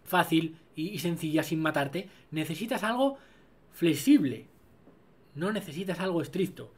fácil 0.05 0.57
y, 0.77 0.98
sencilla 1.01 1.42
sin 1.42 1.61
matarte. 1.61 2.09
Necesitas 2.31 2.85
algo 2.85 3.18
flexible. 3.79 4.49
No 5.37 5.53
necesitas 5.53 6.01
algo 6.01 6.21
estricto. 6.21 6.75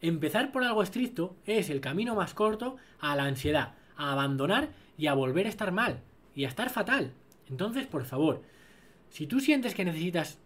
Empezar 0.00 0.50
por 0.50 0.64
algo 0.64 0.82
estricto 0.82 1.36
es 1.44 1.68
el 1.68 1.82
camino 1.82 2.14
más 2.14 2.32
corto 2.32 2.78
a 3.00 3.14
la 3.14 3.24
ansiedad, 3.24 3.74
a 3.98 4.12
abandonar 4.12 4.70
y 4.96 5.08
a 5.08 5.14
volver 5.14 5.44
a 5.44 5.50
estar 5.50 5.72
mal 5.72 6.00
y 6.34 6.46
a 6.46 6.48
estar 6.48 6.70
fatal. 6.70 7.12
Entonces, 7.50 7.86
por 7.86 8.06
favor, 8.06 8.40
si 9.10 9.26
tú 9.26 9.40
sientes 9.40 9.74
que 9.74 9.84
necesitas 9.84 10.38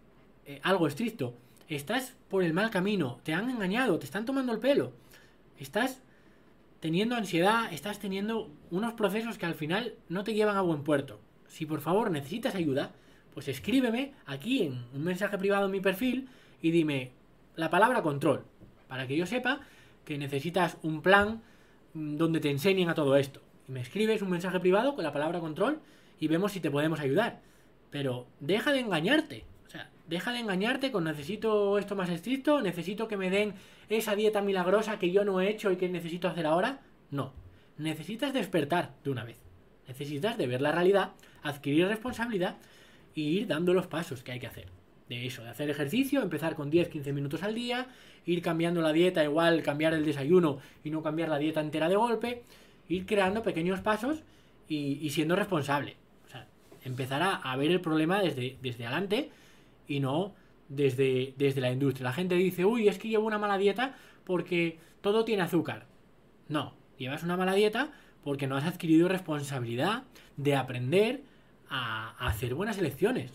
eh, 0.45 0.59
algo 0.61 0.87
estricto, 0.87 1.37
estás 1.69 2.17
por 2.27 2.43
el 2.43 2.53
mal 2.53 2.69
camino, 2.69 3.21
te 3.23 3.33
han 3.33 3.49
engañado, 3.49 3.97
te 3.97 4.05
están 4.05 4.25
tomando 4.25 4.51
el 4.51 4.59
pelo, 4.59 4.91
estás 5.57 6.01
teniendo 6.81 7.15
ansiedad, 7.15 7.71
estás 7.71 7.99
teniendo 7.99 8.51
unos 8.71 8.91
procesos 8.91 9.37
que 9.37 9.45
al 9.45 9.55
final 9.55 9.93
no 10.09 10.25
te 10.25 10.33
llevan 10.33 10.57
a 10.57 10.61
buen 10.61 10.83
puerto. 10.83 11.21
Si 11.47 11.65
por 11.65 11.79
favor 11.79 12.11
necesitas 12.11 12.55
ayuda, 12.55 12.91
pues 13.37 13.49
escríbeme 13.49 14.13
aquí 14.25 14.63
en 14.63 14.83
un 14.95 15.03
mensaje 15.03 15.37
privado 15.37 15.67
en 15.67 15.71
mi 15.71 15.79
perfil 15.79 16.27
y 16.59 16.71
dime 16.71 17.11
la 17.55 17.69
palabra 17.69 18.01
control, 18.01 18.43
para 18.87 19.05
que 19.05 19.15
yo 19.15 19.27
sepa 19.27 19.61
que 20.05 20.17
necesitas 20.17 20.79
un 20.81 21.03
plan 21.03 21.43
mm, 21.93 22.17
donde 22.17 22.39
te 22.39 22.49
enseñen 22.49 22.89
a 22.89 22.95
todo 22.95 23.15
esto. 23.15 23.43
Y 23.67 23.73
me 23.73 23.81
escribes 23.81 24.23
un 24.23 24.31
mensaje 24.31 24.59
privado 24.59 24.95
con 24.95 25.03
la 25.03 25.13
palabra 25.13 25.39
control 25.39 25.81
y 26.19 26.27
vemos 26.27 26.51
si 26.51 26.61
te 26.61 26.71
podemos 26.71 26.99
ayudar. 26.99 27.41
Pero 27.91 28.25
deja 28.39 28.71
de 28.71 28.79
engañarte. 28.79 29.45
O 29.67 29.69
sea, 29.69 29.91
Deja 30.07 30.31
de 30.31 30.39
engañarte 30.39 30.91
con 30.91 31.03
necesito 31.03 31.77
esto 31.77 31.95
más 31.95 32.09
estricto, 32.09 32.63
necesito 32.63 33.07
que 33.07 33.17
me 33.17 33.29
den 33.29 33.53
esa 33.87 34.15
dieta 34.15 34.41
milagrosa 34.41 34.97
que 34.97 35.11
yo 35.11 35.23
no 35.25 35.41
he 35.41 35.49
hecho 35.51 35.71
y 35.71 35.75
que 35.75 35.89
necesito 35.89 36.27
hacer 36.27 36.47
ahora. 36.47 36.79
No. 37.11 37.33
Necesitas 37.77 38.33
despertar 38.33 38.95
de 39.03 39.11
una 39.11 39.23
vez. 39.23 39.37
Necesitas 39.87 40.39
de 40.39 40.47
ver 40.47 40.61
la 40.61 40.71
realidad, 40.71 41.11
adquirir 41.43 41.87
responsabilidad 41.87 42.57
y 43.17 43.39
ir 43.39 43.47
dando 43.47 43.73
los 43.73 43.87
pasos 43.87 44.21
que 44.21 44.31
hay 44.31 44.39
que 44.39 44.45
hacer. 44.45 44.67
De 45.09 45.25
eso, 45.25 45.41
de 45.41 45.49
hacer 45.49 45.71
ejercicio, 45.71 46.21
empezar 46.21 46.55
con 46.55 46.71
10-15 46.71 47.13
minutos 47.13 47.41
al 47.41 47.55
día, 47.55 47.87
ir 48.27 48.43
cambiando 48.43 48.79
la 48.79 48.93
dieta, 48.93 49.23
igual 49.23 49.63
cambiar 49.63 49.95
el 49.95 50.05
desayuno 50.05 50.59
y 50.83 50.91
no 50.91 51.01
cambiar 51.01 51.29
la 51.29 51.39
dieta 51.39 51.59
entera 51.59 51.89
de 51.89 51.95
golpe, 51.95 52.43
ir 52.87 53.07
creando 53.07 53.41
pequeños 53.41 53.79
pasos 53.79 54.21
y, 54.69 55.09
siendo 55.09 55.35
responsable. 55.35 55.95
O 56.27 56.29
sea, 56.29 56.47
empezar 56.83 57.41
a, 57.43 57.55
ver 57.55 57.71
el 57.71 57.81
problema 57.81 58.21
desde, 58.21 58.57
desde 58.61 58.85
adelante 58.85 59.31
y 59.87 59.99
no 59.99 60.35
desde, 60.69 61.33
desde 61.37 61.59
la 61.59 61.71
industria. 61.71 62.03
La 62.03 62.13
gente 62.13 62.35
dice, 62.35 62.65
uy, 62.65 62.87
es 62.87 62.99
que 62.99 63.07
llevo 63.07 63.25
una 63.25 63.39
mala 63.39 63.57
dieta 63.57 63.95
porque 64.25 64.77
todo 65.01 65.25
tiene 65.25 65.41
azúcar. 65.41 65.87
No, 66.49 66.75
llevas 66.99 67.23
una 67.23 67.35
mala 67.35 67.55
dieta 67.55 67.93
porque 68.23 68.45
no 68.45 68.57
has 68.57 68.65
adquirido 68.65 69.07
responsabilidad 69.07 70.03
de 70.35 70.55
aprender 70.55 71.23
a, 71.69 72.15
hacer 72.27 72.55
buenas 72.55 72.77
elecciones. 72.77 73.31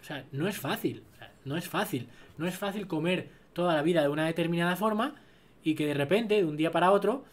O 0.00 0.04
sea, 0.04 0.24
no 0.32 0.48
es 0.48 0.56
fácil. 0.58 1.02
no 1.44 1.56
es 1.56 1.68
fácil. 1.68 2.08
No 2.36 2.46
es 2.46 2.56
fácil 2.56 2.86
comer 2.86 3.30
toda 3.52 3.74
la 3.74 3.82
vida 3.82 4.02
de 4.02 4.08
una 4.08 4.26
determinada 4.26 4.76
forma 4.76 5.14
y 5.62 5.74
que 5.74 5.86
de 5.86 5.94
repente, 5.94 6.36
de 6.36 6.44
un 6.44 6.56
día 6.56 6.70
para 6.70 6.92
otro, 6.92 7.24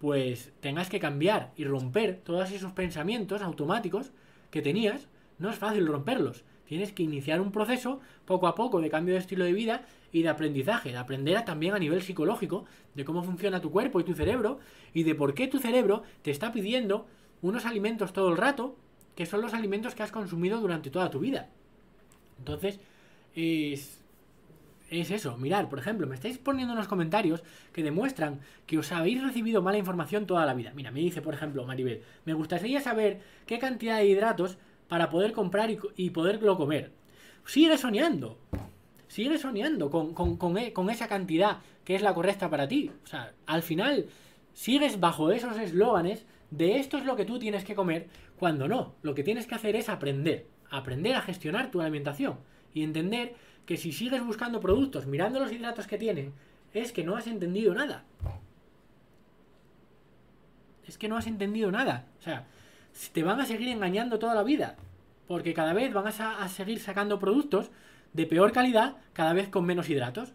pues 0.00 0.52
tengas 0.60 0.88
que 0.88 1.00
cambiar 1.00 1.52
y 1.56 1.64
romper 1.64 2.20
todos 2.24 2.50
esos 2.50 2.72
pensamientos 2.72 3.42
automáticos 3.42 4.12
que 4.50 4.62
tenías. 4.62 5.08
No 5.38 5.50
es 5.50 5.56
fácil 5.56 5.86
romperlos. 5.86 6.44
Tienes 6.66 6.92
que 6.92 7.02
iniciar 7.02 7.40
un 7.40 7.52
proceso 7.52 8.00
poco 8.24 8.46
a 8.46 8.54
poco 8.54 8.80
de 8.80 8.88
cambio 8.88 9.14
de 9.14 9.20
estilo 9.20 9.44
de 9.44 9.52
vida 9.52 9.82
y 10.12 10.22
de 10.22 10.28
aprendizaje, 10.28 10.90
de 10.90 10.96
aprender 10.96 11.44
también 11.44 11.74
a 11.74 11.78
nivel 11.78 12.02
psicológico 12.02 12.64
de 12.94 13.04
cómo 13.04 13.22
funciona 13.22 13.60
tu 13.60 13.70
cuerpo 13.70 14.00
y 14.00 14.04
tu 14.04 14.14
cerebro 14.14 14.60
y 14.94 15.02
de 15.02 15.14
por 15.14 15.34
qué 15.34 15.48
tu 15.48 15.58
cerebro 15.58 16.02
te 16.22 16.30
está 16.30 16.52
pidiendo 16.52 17.06
unos 17.42 17.66
alimentos 17.66 18.12
todo 18.12 18.30
el 18.30 18.38
rato 18.38 18.76
que 19.14 19.26
son 19.26 19.40
los 19.40 19.54
alimentos 19.54 19.94
que 19.94 20.02
has 20.02 20.10
consumido 20.10 20.60
durante 20.60 20.90
toda 20.90 21.10
tu 21.10 21.20
vida. 21.20 21.48
Entonces, 22.38 22.80
es, 23.34 24.02
es 24.90 25.10
eso. 25.10 25.36
Mirar, 25.36 25.68
por 25.68 25.78
ejemplo, 25.78 26.06
me 26.06 26.14
estáis 26.14 26.38
poniendo 26.38 26.74
unos 26.74 26.88
comentarios 26.88 27.42
que 27.72 27.82
demuestran 27.82 28.40
que 28.66 28.78
os 28.78 28.92
habéis 28.92 29.22
recibido 29.22 29.62
mala 29.62 29.78
información 29.78 30.26
toda 30.26 30.46
la 30.46 30.54
vida. 30.54 30.72
Mira, 30.74 30.90
me 30.90 31.00
dice, 31.00 31.22
por 31.22 31.34
ejemplo, 31.34 31.64
Maribel, 31.64 32.02
me 32.24 32.34
gustaría 32.34 32.80
saber 32.80 33.20
qué 33.46 33.58
cantidad 33.58 33.98
de 33.98 34.06
hidratos 34.06 34.58
para 34.88 35.10
poder 35.10 35.32
comprar 35.32 35.70
y, 35.96 36.10
poderlo 36.10 36.56
comer. 36.56 36.92
Sigue 37.44 37.78
soñando. 37.78 38.38
Sigue 39.08 39.38
soñando 39.38 39.86
e, 40.58 40.72
con, 40.72 40.90
esa 40.90 41.08
cantidad 41.08 41.58
que 41.84 41.94
es 41.94 42.02
la 42.02 42.14
correcta 42.14 42.50
para 42.50 42.68
ti. 42.68 42.90
O 43.04 43.06
sea, 43.06 43.32
al 43.46 43.62
final 43.62 44.06
sigues 44.52 45.00
bajo 45.00 45.30
esos 45.30 45.56
eslóganes 45.58 46.26
de 46.50 46.78
esto 46.78 46.98
es 46.98 47.04
lo 47.04 47.16
que 47.16 47.24
tú 47.24 47.38
tienes 47.38 47.64
que 47.64 47.74
comer, 47.74 48.06
cuando 48.38 48.68
no. 48.68 48.94
Lo 49.02 49.14
que 49.14 49.24
tienes 49.24 49.46
que 49.46 49.54
hacer 49.54 49.76
es 49.76 49.88
aprender. 49.88 50.46
Aprender 50.70 51.14
a 51.14 51.22
gestionar 51.22 51.70
tu 51.70 51.80
alimentación. 51.80 52.38
Y 52.72 52.82
entender 52.82 53.34
que 53.66 53.76
si 53.76 53.92
sigues 53.92 54.24
buscando 54.24 54.60
productos 54.60 55.06
mirando 55.06 55.40
los 55.40 55.52
hidratos 55.52 55.86
que 55.86 55.98
tienen, 55.98 56.32
es 56.72 56.92
que 56.92 57.04
no 57.04 57.16
has 57.16 57.26
entendido 57.26 57.72
nada. 57.74 58.04
Es 60.86 60.98
que 60.98 61.08
no 61.08 61.16
has 61.16 61.26
entendido 61.26 61.70
nada. 61.70 62.06
O 62.18 62.22
sea, 62.22 62.46
te 63.12 63.22
van 63.22 63.40
a 63.40 63.46
seguir 63.46 63.68
engañando 63.68 64.18
toda 64.18 64.34
la 64.34 64.42
vida. 64.42 64.76
Porque 65.26 65.54
cada 65.54 65.72
vez 65.72 65.92
van 65.92 66.06
a, 66.06 66.48
seguir 66.48 66.80
sacando 66.80 67.18
productos 67.18 67.70
de 68.12 68.26
peor 68.26 68.52
calidad, 68.52 68.96
cada 69.12 69.32
vez 69.32 69.48
con 69.48 69.64
menos 69.64 69.88
hidratos. 69.88 70.32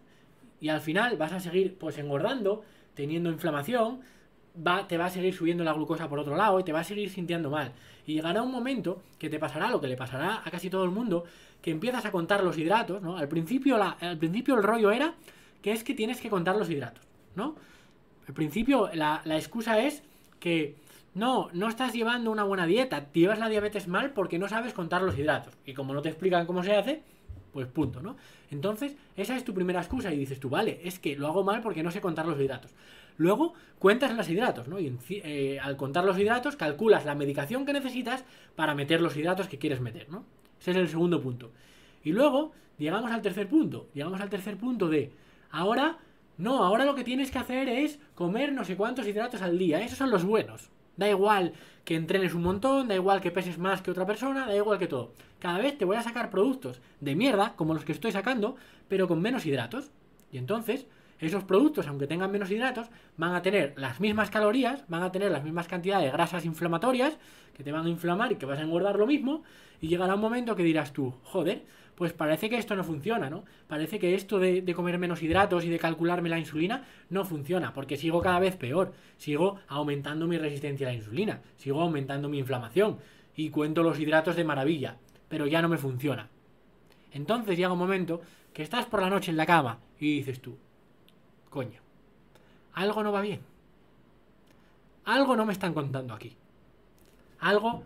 Y 0.60 0.68
al 0.68 0.80
final 0.80 1.16
vas 1.16 1.32
a 1.32 1.40
seguir 1.40 1.78
pues 1.78 1.98
engordando, 1.98 2.64
teniendo 2.94 3.30
inflamación, 3.30 4.00
va, 4.56 4.86
te 4.86 4.96
va 4.96 5.06
a 5.06 5.10
seguir 5.10 5.34
subiendo 5.34 5.64
la 5.64 5.72
glucosa 5.72 6.08
por 6.08 6.18
otro 6.18 6.36
lado 6.36 6.58
y 6.60 6.64
te 6.64 6.72
va 6.72 6.80
a 6.80 6.84
seguir 6.84 7.10
sintiendo 7.10 7.50
mal. 7.50 7.72
Y 8.06 8.14
llegará 8.14 8.42
un 8.42 8.50
momento 8.50 9.02
que 9.18 9.28
te 9.28 9.38
pasará 9.38 9.70
lo 9.70 9.80
que 9.80 9.88
le 9.88 9.96
pasará 9.96 10.42
a 10.44 10.50
casi 10.50 10.70
todo 10.70 10.84
el 10.84 10.90
mundo, 10.90 11.24
que 11.62 11.70
empiezas 11.70 12.04
a 12.04 12.10
contar 12.10 12.42
los 12.42 12.58
hidratos, 12.58 13.02
¿no? 13.02 13.16
Al 13.16 13.28
principio, 13.28 13.76
la, 13.76 13.90
al 14.00 14.18
principio 14.18 14.54
el 14.54 14.62
rollo 14.62 14.90
era 14.90 15.14
que 15.62 15.72
es 15.72 15.84
que 15.84 15.94
tienes 15.94 16.20
que 16.20 16.30
contar 16.30 16.56
los 16.56 16.70
hidratos, 16.70 17.04
¿no? 17.34 17.56
Al 18.26 18.34
principio 18.34 18.90
la, 18.94 19.22
excusa 19.26 19.80
es 19.80 20.02
que 20.38 20.76
no, 21.14 21.48
no 21.52 21.68
estás 21.68 21.92
llevando 21.92 22.30
una 22.30 22.44
buena 22.44 22.66
dieta, 22.66 23.06
te 23.06 23.20
llevas 23.20 23.38
la 23.38 23.48
diabetes 23.48 23.88
mal 23.88 24.12
porque 24.12 24.38
no 24.38 24.48
sabes 24.48 24.72
contar 24.72 25.02
los 25.02 25.18
hidratos. 25.18 25.54
Y 25.66 25.74
como 25.74 25.92
no 25.92 26.00
te 26.00 26.08
explican 26.08 26.46
cómo 26.46 26.62
se 26.62 26.76
hace, 26.76 27.02
pues 27.52 27.66
punto, 27.66 28.00
¿no? 28.00 28.16
Entonces, 28.50 28.96
esa 29.16 29.36
es 29.36 29.44
tu 29.44 29.52
primera 29.52 29.80
excusa 29.80 30.12
y 30.12 30.18
dices 30.18 30.40
tú, 30.40 30.48
vale, 30.48 30.80
es 30.84 30.98
que 30.98 31.16
lo 31.16 31.26
hago 31.26 31.42
mal 31.42 31.60
porque 31.60 31.82
no 31.82 31.90
sé 31.90 32.00
contar 32.00 32.26
los 32.26 32.40
hidratos. 32.40 32.72
Luego, 33.16 33.54
cuentas 33.78 34.14
los 34.14 34.28
hidratos, 34.28 34.68
¿no? 34.68 34.78
Y 34.78 34.96
eh, 35.10 35.58
al 35.60 35.76
contar 35.76 36.04
los 36.04 36.18
hidratos, 36.18 36.56
calculas 36.56 37.04
la 37.04 37.14
medicación 37.14 37.66
que 37.66 37.72
necesitas 37.72 38.24
para 38.56 38.74
meter 38.74 39.00
los 39.00 39.16
hidratos 39.16 39.48
que 39.48 39.58
quieres 39.58 39.80
meter, 39.80 40.08
¿no? 40.08 40.24
Ese 40.60 40.72
es 40.72 40.76
el 40.76 40.88
segundo 40.88 41.20
punto. 41.20 41.50
Y 42.04 42.12
luego, 42.12 42.52
llegamos 42.78 43.10
al 43.10 43.22
tercer 43.22 43.48
punto. 43.48 43.88
Llegamos 43.94 44.20
al 44.20 44.30
tercer 44.30 44.56
punto 44.56 44.88
de, 44.88 45.12
ahora, 45.50 45.98
no, 46.38 46.64
ahora 46.64 46.84
lo 46.84 46.94
que 46.94 47.04
tienes 47.04 47.30
que 47.30 47.38
hacer 47.38 47.68
es 47.68 47.98
comer 48.14 48.52
no 48.52 48.64
sé 48.64 48.76
cuántos 48.76 49.06
hidratos 49.06 49.42
al 49.42 49.58
día. 49.58 49.80
Esos 49.82 49.98
son 49.98 50.10
los 50.10 50.24
buenos. 50.24 50.70
Da 50.96 51.08
igual 51.08 51.54
que 51.84 51.96
entrenes 51.96 52.34
un 52.34 52.42
montón, 52.42 52.88
da 52.88 52.94
igual 52.94 53.20
que 53.20 53.30
peses 53.30 53.58
más 53.58 53.80
que 53.80 53.90
otra 53.90 54.06
persona, 54.06 54.46
da 54.46 54.54
igual 54.54 54.78
que 54.78 54.86
todo. 54.86 55.12
Cada 55.38 55.58
vez 55.58 55.78
te 55.78 55.86
voy 55.86 55.96
a 55.96 56.02
sacar 56.02 56.30
productos 56.30 56.80
de 57.00 57.16
mierda, 57.16 57.54
como 57.56 57.72
los 57.72 57.84
que 57.84 57.92
estoy 57.92 58.12
sacando, 58.12 58.56
pero 58.88 59.08
con 59.08 59.22
menos 59.22 59.46
hidratos. 59.46 59.90
Y 60.30 60.38
entonces, 60.38 60.86
esos 61.20 61.44
productos, 61.44 61.86
aunque 61.86 62.06
tengan 62.06 62.32
menos 62.32 62.50
hidratos, 62.50 62.88
van 63.16 63.34
a 63.34 63.42
tener 63.42 63.74
las 63.76 64.00
mismas 64.00 64.30
calorías, 64.30 64.84
van 64.88 65.02
a 65.02 65.12
tener 65.12 65.30
las 65.30 65.44
mismas 65.44 65.68
cantidades 65.68 66.06
de 66.06 66.12
grasas 66.12 66.44
inflamatorias, 66.44 67.18
que 67.54 67.62
te 67.62 67.72
van 67.72 67.86
a 67.86 67.90
inflamar 67.90 68.32
y 68.32 68.36
que 68.36 68.46
vas 68.46 68.58
a 68.58 68.62
engordar 68.62 68.96
lo 68.96 69.06
mismo, 69.06 69.42
y 69.80 69.88
llegará 69.88 70.14
un 70.14 70.20
momento 70.20 70.56
que 70.56 70.62
dirás 70.62 70.92
tú, 70.92 71.14
joder, 71.22 71.64
pues 71.94 72.14
parece 72.14 72.48
que 72.48 72.56
esto 72.56 72.74
no 72.74 72.82
funciona, 72.82 73.28
¿no? 73.28 73.44
Parece 73.68 73.98
que 73.98 74.14
esto 74.14 74.38
de, 74.38 74.64
comer 74.74 74.98
menos 74.98 75.22
hidratos 75.22 75.64
y 75.64 75.68
de 75.68 75.78
calcularme 75.78 76.30
la 76.30 76.38
insulina 76.38 76.86
no 77.10 77.26
funciona, 77.26 77.74
porque 77.74 77.98
sigo 77.98 78.22
cada 78.22 78.38
vez 78.38 78.56
peor, 78.56 78.94
sigo 79.18 79.58
aumentando 79.68 80.26
mi 80.26 80.38
resistencia 80.38 80.86
a 80.86 80.92
la 80.92 80.96
insulina, 80.96 81.42
sigo 81.56 81.82
aumentando 81.82 82.30
mi 82.30 82.38
inflamación 82.38 82.96
y 83.36 83.50
cuento 83.50 83.82
los 83.82 84.00
hidratos 84.00 84.36
de 84.36 84.44
maravilla, 84.44 84.96
pero 85.28 85.46
ya 85.46 85.60
no 85.60 85.68
me 85.68 85.76
funciona. 85.76 86.30
Entonces 87.12 87.58
llega 87.58 87.72
un 87.72 87.78
momento 87.78 88.22
que 88.54 88.62
estás 88.62 88.86
por 88.86 89.02
la 89.02 89.10
noche 89.10 89.30
en 89.30 89.36
la 89.36 89.44
cama 89.44 89.80
y 89.98 90.16
dices 90.16 90.40
tú, 90.40 90.56
coño, 91.50 91.80
algo 92.72 93.02
no 93.02 93.12
va 93.12 93.20
bien. 93.20 93.40
Algo 95.04 95.36
no 95.36 95.44
me 95.44 95.52
están 95.52 95.74
contando 95.74 96.14
aquí. 96.14 96.36
Algo 97.40 97.82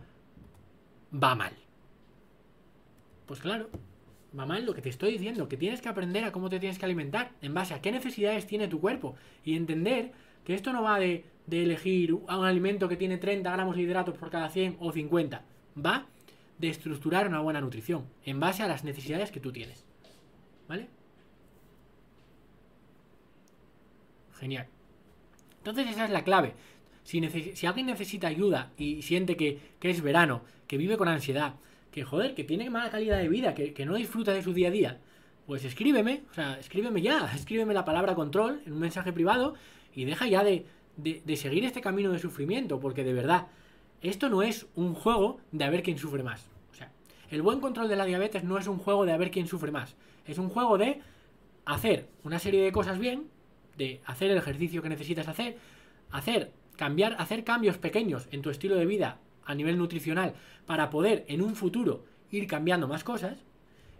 va 1.11 1.35
mal. 1.35 1.53
Pues 3.25 3.39
claro, 3.39 3.69
mamá, 4.33 4.59
lo 4.59 4.73
que 4.73 4.81
te 4.81 4.89
estoy 4.89 5.13
diciendo, 5.13 5.47
que 5.47 5.57
tienes 5.57 5.81
que 5.81 5.89
aprender 5.89 6.23
a 6.23 6.31
cómo 6.31 6.49
te 6.49 6.59
tienes 6.59 6.77
que 6.77 6.85
alimentar, 6.85 7.31
en 7.41 7.53
base 7.53 7.73
a 7.73 7.81
qué 7.81 7.91
necesidades 7.91 8.45
tiene 8.45 8.67
tu 8.67 8.79
cuerpo, 8.79 9.15
y 9.43 9.55
entender 9.55 10.11
que 10.43 10.53
esto 10.53 10.71
no 10.73 10.83
va 10.83 10.99
de, 10.99 11.25
elegir 11.49 12.13
un 12.13 12.29
alimento 12.29 12.87
que 12.87 12.97
tiene 12.97 13.17
30 13.17 13.51
gramos 13.51 13.75
de 13.75 13.81
hidratos 13.81 14.17
por 14.17 14.29
cada 14.29 14.49
100 14.49 14.77
o 14.79 14.91
50, 14.91 15.43
va 15.83 16.05
de 16.59 16.69
estructurar 16.69 17.27
una 17.27 17.39
buena 17.39 17.61
nutrición, 17.61 18.05
en 18.23 18.39
base 18.39 18.61
a 18.61 18.67
las 18.67 18.83
necesidades 18.83 19.31
que 19.31 19.39
tú 19.39 19.51
tienes. 19.51 19.85
¿Vale? 20.67 20.87
Genial. 24.39 24.67
Entonces 25.57 25.89
esa 25.89 26.05
es 26.05 26.11
la 26.11 26.23
clave. 26.23 26.53
Si, 27.03 27.21
si 27.55 27.65
alguien 27.67 27.87
necesita 27.87 28.27
ayuda 28.27 28.71
y 28.77 29.01
siente 29.01 29.37
que, 29.37 29.59
que 29.79 29.89
es 29.89 30.01
verano, 30.01 30.41
que 30.67 30.77
vive 30.77 30.97
con 30.97 31.07
ansiedad, 31.07 31.55
que 31.95 32.03
joder, 32.03 32.35
que 32.35 32.43
tiene 32.43 32.69
mala 32.69 32.91
calidad 32.91 33.17
de 33.17 33.29
vida, 33.29 33.55
que, 33.55 33.85
no 33.85 33.95
disfruta 33.95 34.33
de 34.33 34.43
su 34.43 34.53
día 34.53 34.67
a 34.67 34.71
día, 34.71 34.99
pues 35.47 35.63
escríbeme, 35.63 36.23
o 36.29 36.33
sea, 36.33 36.59
escríbeme 36.59 37.01
ya, 37.01 37.31
escríbeme 37.35 37.73
la 37.73 37.85
palabra 37.85 38.15
control 38.15 38.61
en 38.65 38.73
un 38.73 38.79
mensaje 38.79 39.13
privado 39.13 39.53
y 39.93 40.03
deja 40.03 40.27
ya 40.27 40.43
de, 40.43 40.65
de, 40.97 41.35
seguir 41.37 41.63
este 41.63 41.79
camino 41.79 42.11
de 42.11 42.19
sufrimiento, 42.19 42.81
porque 42.81 43.05
de 43.05 43.13
verdad, 43.13 43.47
esto 44.01 44.27
no 44.27 44.43
es 44.43 44.67
un 44.75 44.93
juego 44.93 45.39
de 45.53 45.63
a 45.63 45.69
ver 45.69 45.83
quién 45.83 45.97
sufre 45.97 46.21
más. 46.21 46.49
O 46.69 46.75
sea, 46.75 46.91
el 47.29 47.41
buen 47.41 47.61
control 47.61 47.87
de 47.87 47.95
la 47.95 48.03
diabetes 48.03 48.43
no 48.43 48.57
es 48.57 48.67
un 48.67 48.77
juego 48.77 49.05
de 49.05 49.13
a 49.13 49.17
ver 49.17 49.31
quién 49.31 49.47
sufre 49.47 49.71
más, 49.71 49.95
es 50.25 50.37
un 50.37 50.49
juego 50.49 50.77
de 50.77 50.99
hacer 51.63 52.09
una 52.25 52.39
serie 52.39 52.61
de 52.61 52.73
cosas 52.73 52.99
bien, 52.99 53.29
de 53.77 54.01
hacer 54.05 54.31
el 54.31 54.37
ejercicio 54.37 54.81
que 54.81 54.89
necesitas 54.89 55.27
hacer, 55.27 55.57
hacer 56.11 56.51
cambiar, 56.75 57.15
hacer 57.19 57.43
cambios 57.43 57.77
pequeños 57.77 58.27
en 58.31 58.41
tu 58.41 58.49
estilo 58.49 58.75
de 58.75 58.85
vida 58.85 59.19
a 59.45 59.55
nivel 59.55 59.77
nutricional 59.77 60.33
para 60.65 60.89
poder 60.89 61.25
en 61.27 61.41
un 61.41 61.55
futuro 61.55 62.05
ir 62.31 62.47
cambiando 62.47 62.87
más 62.87 63.03
cosas 63.03 63.37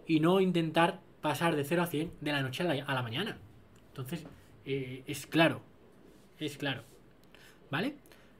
y 0.06 0.20
no 0.20 0.40
intentar 0.40 1.00
pasar 1.20 1.56
de 1.56 1.64
0 1.64 1.82
a 1.82 1.86
100 1.86 2.12
de 2.20 2.32
la 2.32 2.42
noche 2.42 2.62
a 2.62 2.94
la, 2.94 3.02
mañana. 3.02 3.38
Entonces, 3.88 4.24
eh, 4.64 5.02
es 5.06 5.26
claro, 5.26 5.62
es 6.38 6.56
claro. 6.56 6.82
¿Vale? 7.70 7.94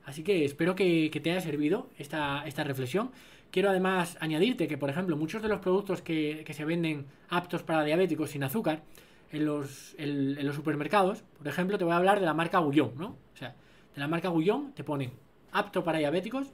Así 0.04 0.22
que 0.22 0.44
espero 0.44 0.76
que, 0.76 1.10
te 1.22 1.30
haya 1.30 1.40
servido 1.40 1.88
esta, 1.98 2.46
esta 2.46 2.62
reflexión. 2.62 3.10
Quiero 3.50 3.70
además 3.70 4.16
añadirte 4.20 4.68
que, 4.68 4.78
por 4.78 4.90
ejemplo, 4.90 5.16
muchos 5.16 5.42
de 5.42 5.48
los 5.48 5.60
productos 5.60 6.02
que, 6.02 6.44
se 6.48 6.64
venden 6.64 7.06
aptos 7.28 7.62
para 7.62 7.84
diabéticos 7.84 8.30
sin 8.30 8.44
azúcar 8.44 8.82
en 9.32 9.44
los, 9.44 9.94
en, 9.98 10.46
los, 10.46 10.54
supermercados, 10.54 11.24
por 11.38 11.48
ejemplo, 11.48 11.78
te 11.78 11.84
voy 11.84 11.92
a 11.92 11.96
hablar 11.96 12.20
de 12.20 12.26
la 12.26 12.34
marca 12.34 12.58
Gullón, 12.58 12.92
¿no? 12.96 13.16
O 13.34 13.36
sea, 13.36 13.54
de 13.94 14.00
la 14.00 14.08
marca 14.08 14.28
Gullón 14.28 14.72
te 14.72 14.84
ponen 14.84 15.12
apto 15.52 15.82
para 15.82 15.98
diabéticos, 15.98 16.52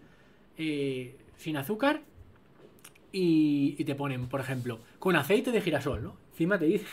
eh, 0.57 1.17
sin 1.37 1.57
azúcar 1.57 2.03
y, 3.11 3.83
te 3.85 3.95
ponen, 3.95 4.29
por 4.29 4.41
ejemplo, 4.41 4.81
con 4.99 5.17
aceite 5.17 5.53
de 5.53 5.61
girasol, 5.61 6.03
¿no? 6.03 6.17
Encima 6.31 6.59
te 6.59 6.65
dicen, 6.65 6.89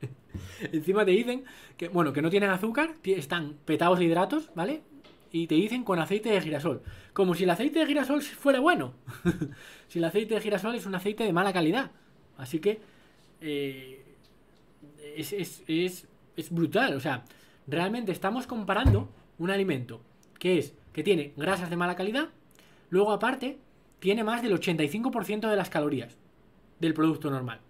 encima 0.72 1.04
te 1.04 1.12
dicen 1.12 1.44
que, 1.76 1.88
bueno, 1.88 2.12
que 2.12 2.22
no 2.22 2.30
tienen 2.30 2.50
azúcar, 2.50 2.94
están 3.04 3.56
petados 3.64 3.98
de 3.98 4.06
hidratos, 4.06 4.50
¿vale? 4.54 4.82
Y 5.30 5.46
te 5.46 5.54
dicen 5.54 5.84
con 5.84 5.98
aceite 5.98 6.30
de 6.30 6.40
girasol. 6.40 6.82
Como 7.12 7.34
si 7.34 7.44
el 7.44 7.50
aceite 7.50 7.80
de 7.80 7.86
girasol 7.86 8.22
fuera 8.22 8.60
bueno. 8.60 8.94
si 9.88 9.98
el 9.98 10.04
aceite 10.04 10.34
de 10.34 10.40
girasol 10.40 10.74
es 10.74 10.86
un 10.86 10.94
aceite 10.94 11.24
de 11.24 11.32
mala 11.32 11.52
calidad. 11.52 11.90
Así 12.36 12.60
que 12.60 12.80
eh, 13.40 14.03
es, 15.16 15.62
es, 15.66 16.08
es 16.36 16.50
brutal. 16.50 16.94
O 16.94 17.00
sea, 17.00 17.24
realmente 17.66 18.12
estamos 18.12 18.46
comparando 18.46 19.08
un 19.38 19.50
alimento 19.50 20.00
que 20.38 20.58
es 20.58 20.74
que 20.92 21.02
tiene 21.02 21.32
grasas 21.36 21.70
de 21.70 21.76
mala 21.76 21.96
calidad, 21.96 22.28
luego 22.90 23.12
aparte 23.12 23.58
tiene 23.98 24.22
más 24.22 24.42
del 24.42 24.52
85% 24.52 25.48
de 25.48 25.56
las 25.56 25.70
calorías 25.70 26.16
del 26.78 26.94
producto 26.94 27.30
normal, 27.30 27.60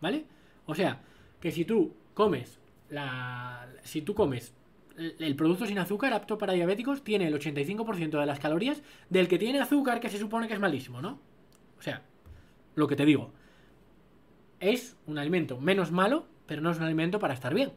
¿vale? 0.00 0.24
O 0.66 0.74
sea, 0.74 1.00
que 1.40 1.52
si 1.52 1.64
tú 1.64 1.94
comes 2.14 2.58
la 2.88 3.68
si 3.82 4.02
tú 4.02 4.14
comes 4.14 4.54
el 4.96 5.34
producto 5.36 5.66
sin 5.66 5.78
azúcar 5.78 6.12
apto 6.12 6.36
para 6.38 6.52
diabéticos 6.52 7.02
tiene 7.02 7.26
el 7.26 7.34
85% 7.34 8.20
de 8.20 8.26
las 8.26 8.38
calorías 8.38 8.82
del 9.08 9.28
que 9.28 9.38
tiene 9.38 9.60
azúcar 9.60 10.00
que 10.00 10.10
se 10.10 10.18
supone 10.18 10.48
que 10.48 10.54
es 10.54 10.60
malísimo, 10.60 11.00
¿no? 11.00 11.18
O 11.78 11.82
sea, 11.82 12.02
lo 12.74 12.86
que 12.86 12.96
te 12.96 13.04
digo, 13.04 13.32
es 14.60 14.96
un 15.06 15.18
alimento 15.18 15.58
menos 15.60 15.90
malo, 15.90 16.26
pero 16.52 16.60
no 16.60 16.70
es 16.70 16.76
un 16.76 16.84
alimento 16.84 17.18
para 17.18 17.32
estar 17.32 17.54
bien. 17.54 17.72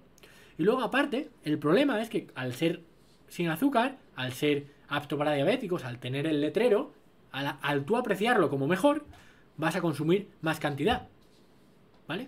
Y 0.58 0.64
luego 0.64 0.82
aparte, 0.82 1.30
el 1.46 1.58
problema 1.58 2.02
es 2.02 2.10
que 2.10 2.28
al 2.36 2.54
ser 2.54 2.82
sin 3.30 3.48
azúcar, 3.48 4.00
al 4.18 4.34
ser 4.34 4.66
apto 4.90 5.18
para 5.18 5.32
diabéticos, 5.32 5.86
al 5.86 5.98
tener 5.98 6.28
el 6.28 6.42
letrero, 6.42 6.92
al, 7.32 7.86
tú 7.86 7.96
apreciarlo 7.96 8.50
como 8.50 8.68
mejor, 8.68 9.06
vas 9.56 9.78
a 9.78 9.82
consumir 9.82 10.28
más 10.42 10.60
cantidad. 10.60 11.08
¿Vale? 12.06 12.28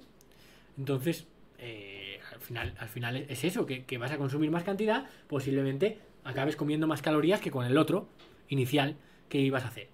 Entonces, 0.78 1.28
eh, 1.58 2.22
al, 2.34 2.40
final, 2.40 2.74
al 2.80 2.88
final 2.88 3.18
es 3.18 3.44
eso, 3.44 3.66
que, 3.66 3.84
que, 3.84 3.98
vas 3.98 4.12
a 4.14 4.18
consumir 4.18 4.50
más 4.50 4.64
cantidad, 4.64 5.04
posiblemente 5.28 6.00
acabes 6.24 6.56
comiendo 6.56 6.88
más 6.88 7.02
calorías 7.02 7.42
que 7.42 7.52
con 7.52 7.66
el 7.66 7.78
otro 7.78 8.08
inicial 8.48 8.96
que 9.28 9.40
ibas 9.40 9.66
a 9.66 9.68
hacer. 9.68 9.90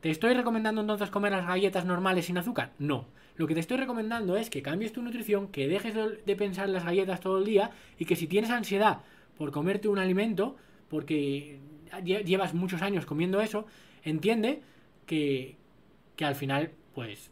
¿Te 0.00 0.08
estoy 0.08 0.32
recomendando 0.32 0.80
entonces 0.80 1.10
comer 1.10 1.32
las 1.32 1.46
galletas 1.46 1.84
normales 1.84 2.24
sin 2.24 2.38
azúcar? 2.38 2.72
No. 2.78 3.04
Lo 3.38 3.46
que 3.46 3.54
te 3.54 3.60
estoy 3.60 3.76
recomendando 3.76 4.36
es 4.36 4.50
que 4.50 4.62
cambies 4.62 4.92
tu 4.92 5.00
nutrición, 5.00 5.46
que 5.48 5.68
dejes 5.68 5.94
de 5.94 6.36
pensar 6.36 6.66
en 6.66 6.74
las 6.74 6.84
galletas 6.84 7.20
todo 7.20 7.38
el 7.38 7.44
día 7.44 7.70
y 7.96 8.04
que 8.04 8.16
si 8.16 8.26
tienes 8.26 8.50
ansiedad 8.50 8.98
por 9.38 9.52
comerte 9.52 9.86
un 9.86 10.00
alimento, 10.00 10.56
porque 10.88 11.60
llevas 12.04 12.52
muchos 12.52 12.82
años 12.82 13.06
comiendo 13.06 13.40
eso, 13.40 13.64
entiende 14.02 14.60
que, 15.06 15.56
que 16.16 16.24
al 16.24 16.34
final, 16.34 16.72
pues, 16.96 17.30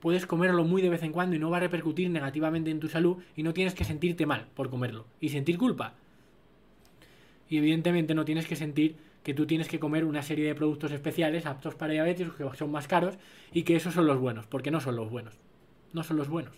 puedes 0.00 0.26
comerlo 0.26 0.64
muy 0.64 0.82
de 0.82 0.88
vez 0.88 1.04
en 1.04 1.12
cuando 1.12 1.36
y 1.36 1.38
no 1.38 1.50
va 1.50 1.58
a 1.58 1.60
repercutir 1.60 2.10
negativamente 2.10 2.72
en 2.72 2.80
tu 2.80 2.88
salud 2.88 3.18
y 3.36 3.44
no 3.44 3.54
tienes 3.54 3.74
que 3.74 3.84
sentirte 3.84 4.26
mal 4.26 4.48
por 4.54 4.70
comerlo 4.70 5.06
y 5.20 5.28
sentir 5.28 5.56
culpa. 5.56 5.94
Y 7.48 7.58
evidentemente 7.58 8.12
no 8.16 8.24
tienes 8.24 8.48
que 8.48 8.56
sentir 8.56 8.96
que 9.22 9.34
tú 9.34 9.46
tienes 9.46 9.68
que 9.68 9.78
comer 9.78 10.04
una 10.04 10.22
serie 10.22 10.46
de 10.46 10.54
productos 10.54 10.92
especiales 10.92 11.46
aptos 11.46 11.74
para 11.74 11.92
diabetes 11.92 12.28
que 12.32 12.44
son 12.56 12.70
más 12.70 12.88
caros 12.88 13.16
y 13.52 13.64
que 13.64 13.76
esos 13.76 13.94
son 13.94 14.06
los 14.06 14.18
buenos, 14.18 14.46
porque 14.46 14.70
no 14.70 14.80
son 14.80 14.96
los 14.96 15.10
buenos. 15.10 15.34
No 15.92 16.02
son 16.02 16.16
los 16.16 16.28
buenos. 16.28 16.54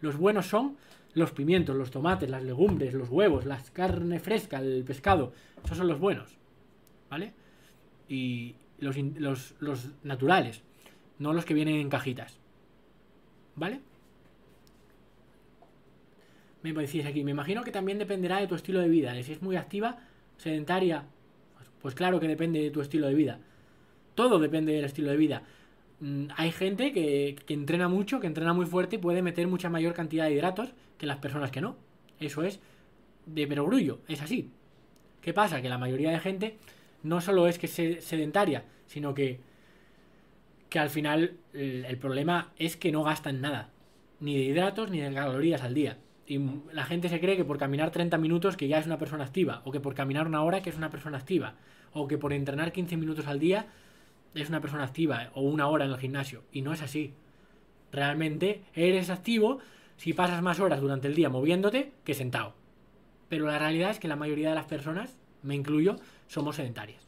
Los 0.00 0.16
buenos 0.16 0.46
son 0.46 0.76
los 1.14 1.32
pimientos, 1.32 1.76
los 1.76 1.90
tomates, 1.90 2.28
las 2.28 2.42
legumbres, 2.42 2.94
los 2.94 3.08
huevos, 3.08 3.46
la 3.46 3.60
carne 3.72 4.20
fresca, 4.20 4.58
el 4.58 4.84
pescado. 4.84 5.32
Esos 5.64 5.78
son 5.78 5.88
los 5.88 5.98
buenos. 5.98 6.36
¿Vale? 7.10 7.32
Y 8.08 8.54
los, 8.78 8.96
los, 9.60 9.90
naturales, 10.02 10.62
no 11.18 11.32
los 11.32 11.44
que 11.44 11.54
vienen 11.54 11.76
en 11.76 11.88
cajitas. 11.88 12.38
¿Vale? 13.56 13.80
Me 16.62 16.72
decís 16.72 17.04
aquí, 17.06 17.24
me 17.24 17.30
imagino 17.30 17.62
que 17.62 17.70
también 17.70 17.98
dependerá 17.98 18.38
de 18.38 18.46
tu 18.46 18.54
estilo 18.54 18.80
de 18.80 18.88
vida. 18.88 19.14
Si 19.22 19.32
es 19.32 19.42
muy 19.42 19.56
activa, 19.56 19.98
sedentaria, 20.38 21.04
pues 21.84 21.94
claro 21.94 22.18
que 22.18 22.26
depende 22.26 22.62
de 22.62 22.70
tu 22.70 22.80
estilo 22.80 23.06
de 23.06 23.14
vida. 23.14 23.40
Todo 24.14 24.38
depende 24.38 24.72
del 24.72 24.86
estilo 24.86 25.10
de 25.10 25.18
vida. 25.18 25.42
Mm, 26.00 26.28
hay 26.34 26.50
gente 26.50 26.94
que, 26.94 27.36
que, 27.44 27.52
entrena 27.52 27.88
mucho, 27.88 28.20
que 28.20 28.26
entrena 28.26 28.54
muy 28.54 28.64
fuerte 28.64 28.96
y 28.96 28.98
puede 28.98 29.20
meter 29.20 29.46
mucha 29.48 29.68
mayor 29.68 29.92
cantidad 29.92 30.24
de 30.24 30.32
hidratos 30.32 30.72
que 30.96 31.04
las 31.04 31.18
personas 31.18 31.50
que 31.50 31.60
no. 31.60 31.76
Eso 32.18 32.42
es 32.42 32.58
de 33.26 33.46
perogrullo, 33.46 33.98
es 34.08 34.22
así. 34.22 34.50
¿Qué 35.20 35.34
pasa? 35.34 35.60
Que 35.60 35.68
la 35.68 35.76
mayoría 35.76 36.10
de 36.10 36.20
gente 36.20 36.56
no 37.02 37.20
solo 37.20 37.48
es 37.48 37.58
que 37.58 37.66
es 37.66 38.02
sedentaria, 38.02 38.64
sino 38.86 39.12
que, 39.12 39.40
que 40.70 40.78
al 40.78 40.88
final 40.88 41.36
el, 41.52 41.98
problema 41.98 42.54
es 42.58 42.78
que 42.78 42.92
no 42.92 43.02
gastan 43.02 43.42
nada, 43.42 43.68
ni 44.20 44.38
de 44.38 44.44
hidratos 44.44 44.90
ni 44.90 45.00
de 45.00 45.12
calorías 45.12 45.60
al 45.60 45.74
día. 45.74 45.98
Y 46.26 46.40
la 46.72 46.84
gente 46.86 47.10
se 47.10 47.20
cree 47.20 47.36
que 47.36 47.44
por 47.44 47.58
caminar 47.58 47.90
30 47.90 48.16
minutos 48.16 48.56
que 48.56 48.68
ya 48.68 48.78
es 48.78 48.86
una 48.86 48.96
persona 48.96 49.24
activa, 49.24 49.60
o 49.66 49.70
que 49.70 49.80
por 49.80 49.94
caminar 49.94 50.26
una 50.26 50.42
hora 50.42 50.62
que 50.62 50.70
es 50.70 50.76
una 50.78 50.88
persona 50.88 51.18
activa, 51.18 51.56
o 51.94 52.06
que 52.06 52.18
por 52.18 52.32
entrenar 52.32 52.72
15 52.72 52.96
minutos 52.96 53.26
al 53.26 53.38
día 53.38 53.66
es 54.34 54.48
una 54.48 54.60
persona 54.60 54.84
activa 54.84 55.30
o 55.34 55.42
una 55.42 55.68
hora 55.68 55.84
en 55.84 55.92
el 55.92 55.98
gimnasio. 55.98 56.42
Y 56.52 56.62
no 56.62 56.72
es 56.72 56.82
así. 56.82 57.14
Realmente 57.92 58.62
eres 58.74 59.10
activo 59.10 59.60
si 59.96 60.12
pasas 60.12 60.42
más 60.42 60.60
horas 60.60 60.80
durante 60.80 61.06
el 61.08 61.14
día 61.14 61.30
moviéndote 61.30 61.92
que 62.04 62.14
sentado. 62.14 62.54
Pero 63.28 63.46
la 63.46 63.58
realidad 63.58 63.90
es 63.90 64.00
que 64.00 64.08
la 64.08 64.16
mayoría 64.16 64.50
de 64.50 64.56
las 64.56 64.66
personas, 64.66 65.16
me 65.42 65.54
incluyo, 65.54 65.96
somos 66.26 66.56
sedentarias. 66.56 67.06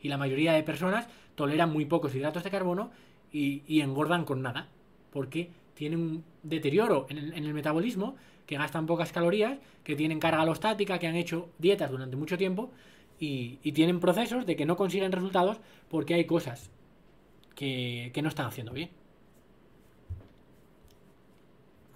Y 0.00 0.08
la 0.08 0.16
mayoría 0.16 0.52
de 0.52 0.62
personas 0.62 1.08
toleran 1.34 1.72
muy 1.72 1.84
pocos 1.84 2.14
hidratos 2.14 2.44
de 2.44 2.50
carbono 2.50 2.90
y, 3.32 3.80
engordan 3.80 4.24
con 4.24 4.42
nada. 4.42 4.68
Porque 5.10 5.50
tienen 5.74 6.00
un 6.00 6.24
deterioro 6.42 7.06
en 7.08 7.18
el, 7.18 7.32
en 7.34 7.44
el 7.44 7.54
metabolismo, 7.54 8.16
que 8.46 8.56
gastan 8.56 8.86
pocas 8.86 9.12
calorías, 9.12 9.58
que 9.84 9.96
tienen 9.96 10.20
carga 10.20 10.42
alostática, 10.42 10.98
que 10.98 11.06
han 11.06 11.16
hecho 11.16 11.50
dietas 11.58 11.90
durante 11.90 12.16
mucho 12.16 12.38
tiempo 12.38 12.70
y, 13.18 13.72
tienen 13.72 14.00
procesos 14.00 14.46
de 14.46 14.56
que 14.56 14.66
no 14.66 14.76
consiguen 14.76 15.12
resultados 15.12 15.58
porque 15.88 16.14
hay 16.14 16.24
cosas 16.24 16.70
que, 17.54 18.12
no 18.22 18.28
están 18.28 18.46
haciendo 18.46 18.72
bien. 18.72 18.90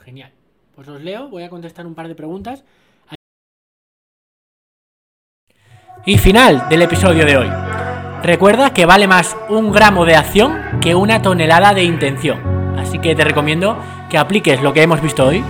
Genial. 0.05 0.33
Pues 0.75 0.89
os 0.89 1.01
leo, 1.01 1.29
voy 1.29 1.43
a 1.43 1.51
contestar 1.51 1.87
un 1.87 1.95
par 1.95 2.07
de 2.07 2.15
preguntas. 2.15 2.65
Y 6.05 6.19
final 6.19 6.69
del 6.69 6.83
episodio 6.83 7.27
de 7.27 7.37
hoy. 7.37 7.49
Recuerda 8.23 8.73
que 8.73 8.87
vale 8.87 9.09
más 9.09 9.37
un 9.49 9.73
gramo 9.73 10.05
de 10.05 10.15
acción 10.15 10.81
que 10.81 10.95
una 10.95 11.23
tonelada 11.23 11.75
de 11.75 11.83
intención. 11.83 12.77
Así 12.79 12.99
que 12.99 13.17
te 13.17 13.25
recomiendo 13.25 13.77
que 14.09 14.19
apliques 14.19 14.63
lo 14.63 14.73
que 14.73 14.83
hemos 14.83 15.01
visto 15.01 15.27
hoy. 15.27 15.43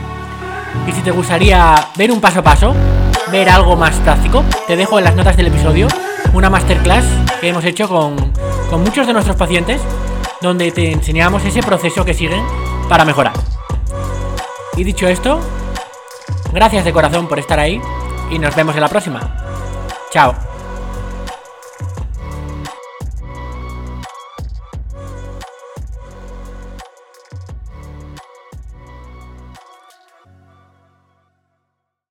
Y 0.86 0.92
si 0.92 1.02
te 1.02 1.10
gustaría 1.10 1.74
ver 1.96 2.10
un 2.10 2.20
paso 2.20 2.40
a 2.40 2.42
paso, 2.42 2.74
ver 3.30 3.48
algo 3.48 3.76
más 3.76 3.96
práctico, 3.96 4.44
te 4.66 4.76
dejo 4.76 4.98
en 4.98 5.04
las 5.04 5.14
notas 5.14 5.36
del 5.36 5.48
episodio 5.48 5.88
una 6.32 6.50
masterclass 6.50 7.04
que 7.40 7.48
hemos 7.48 7.64
hecho 7.64 7.88
con, 7.88 8.16
con 8.70 8.82
muchos 8.82 9.06
de 9.06 9.12
nuestros 9.12 9.36
pacientes, 9.36 9.80
donde 10.40 10.70
te 10.70 10.92
enseñamos 10.92 11.44
ese 11.44 11.62
proceso 11.62 12.04
que 12.04 12.14
siguen 12.14 12.42
para 12.88 13.04
mejorar. 13.04 13.32
Y 14.76 14.84
dicho 14.84 15.08
esto, 15.08 15.40
gracias 16.52 16.84
de 16.84 16.92
corazón 16.92 17.26
por 17.28 17.38
estar 17.38 17.58
ahí 17.58 17.80
y 18.30 18.38
nos 18.38 18.54
vemos 18.54 18.74
en 18.74 18.82
la 18.82 18.88
próxima. 18.88 19.20
Chao. 20.10 20.55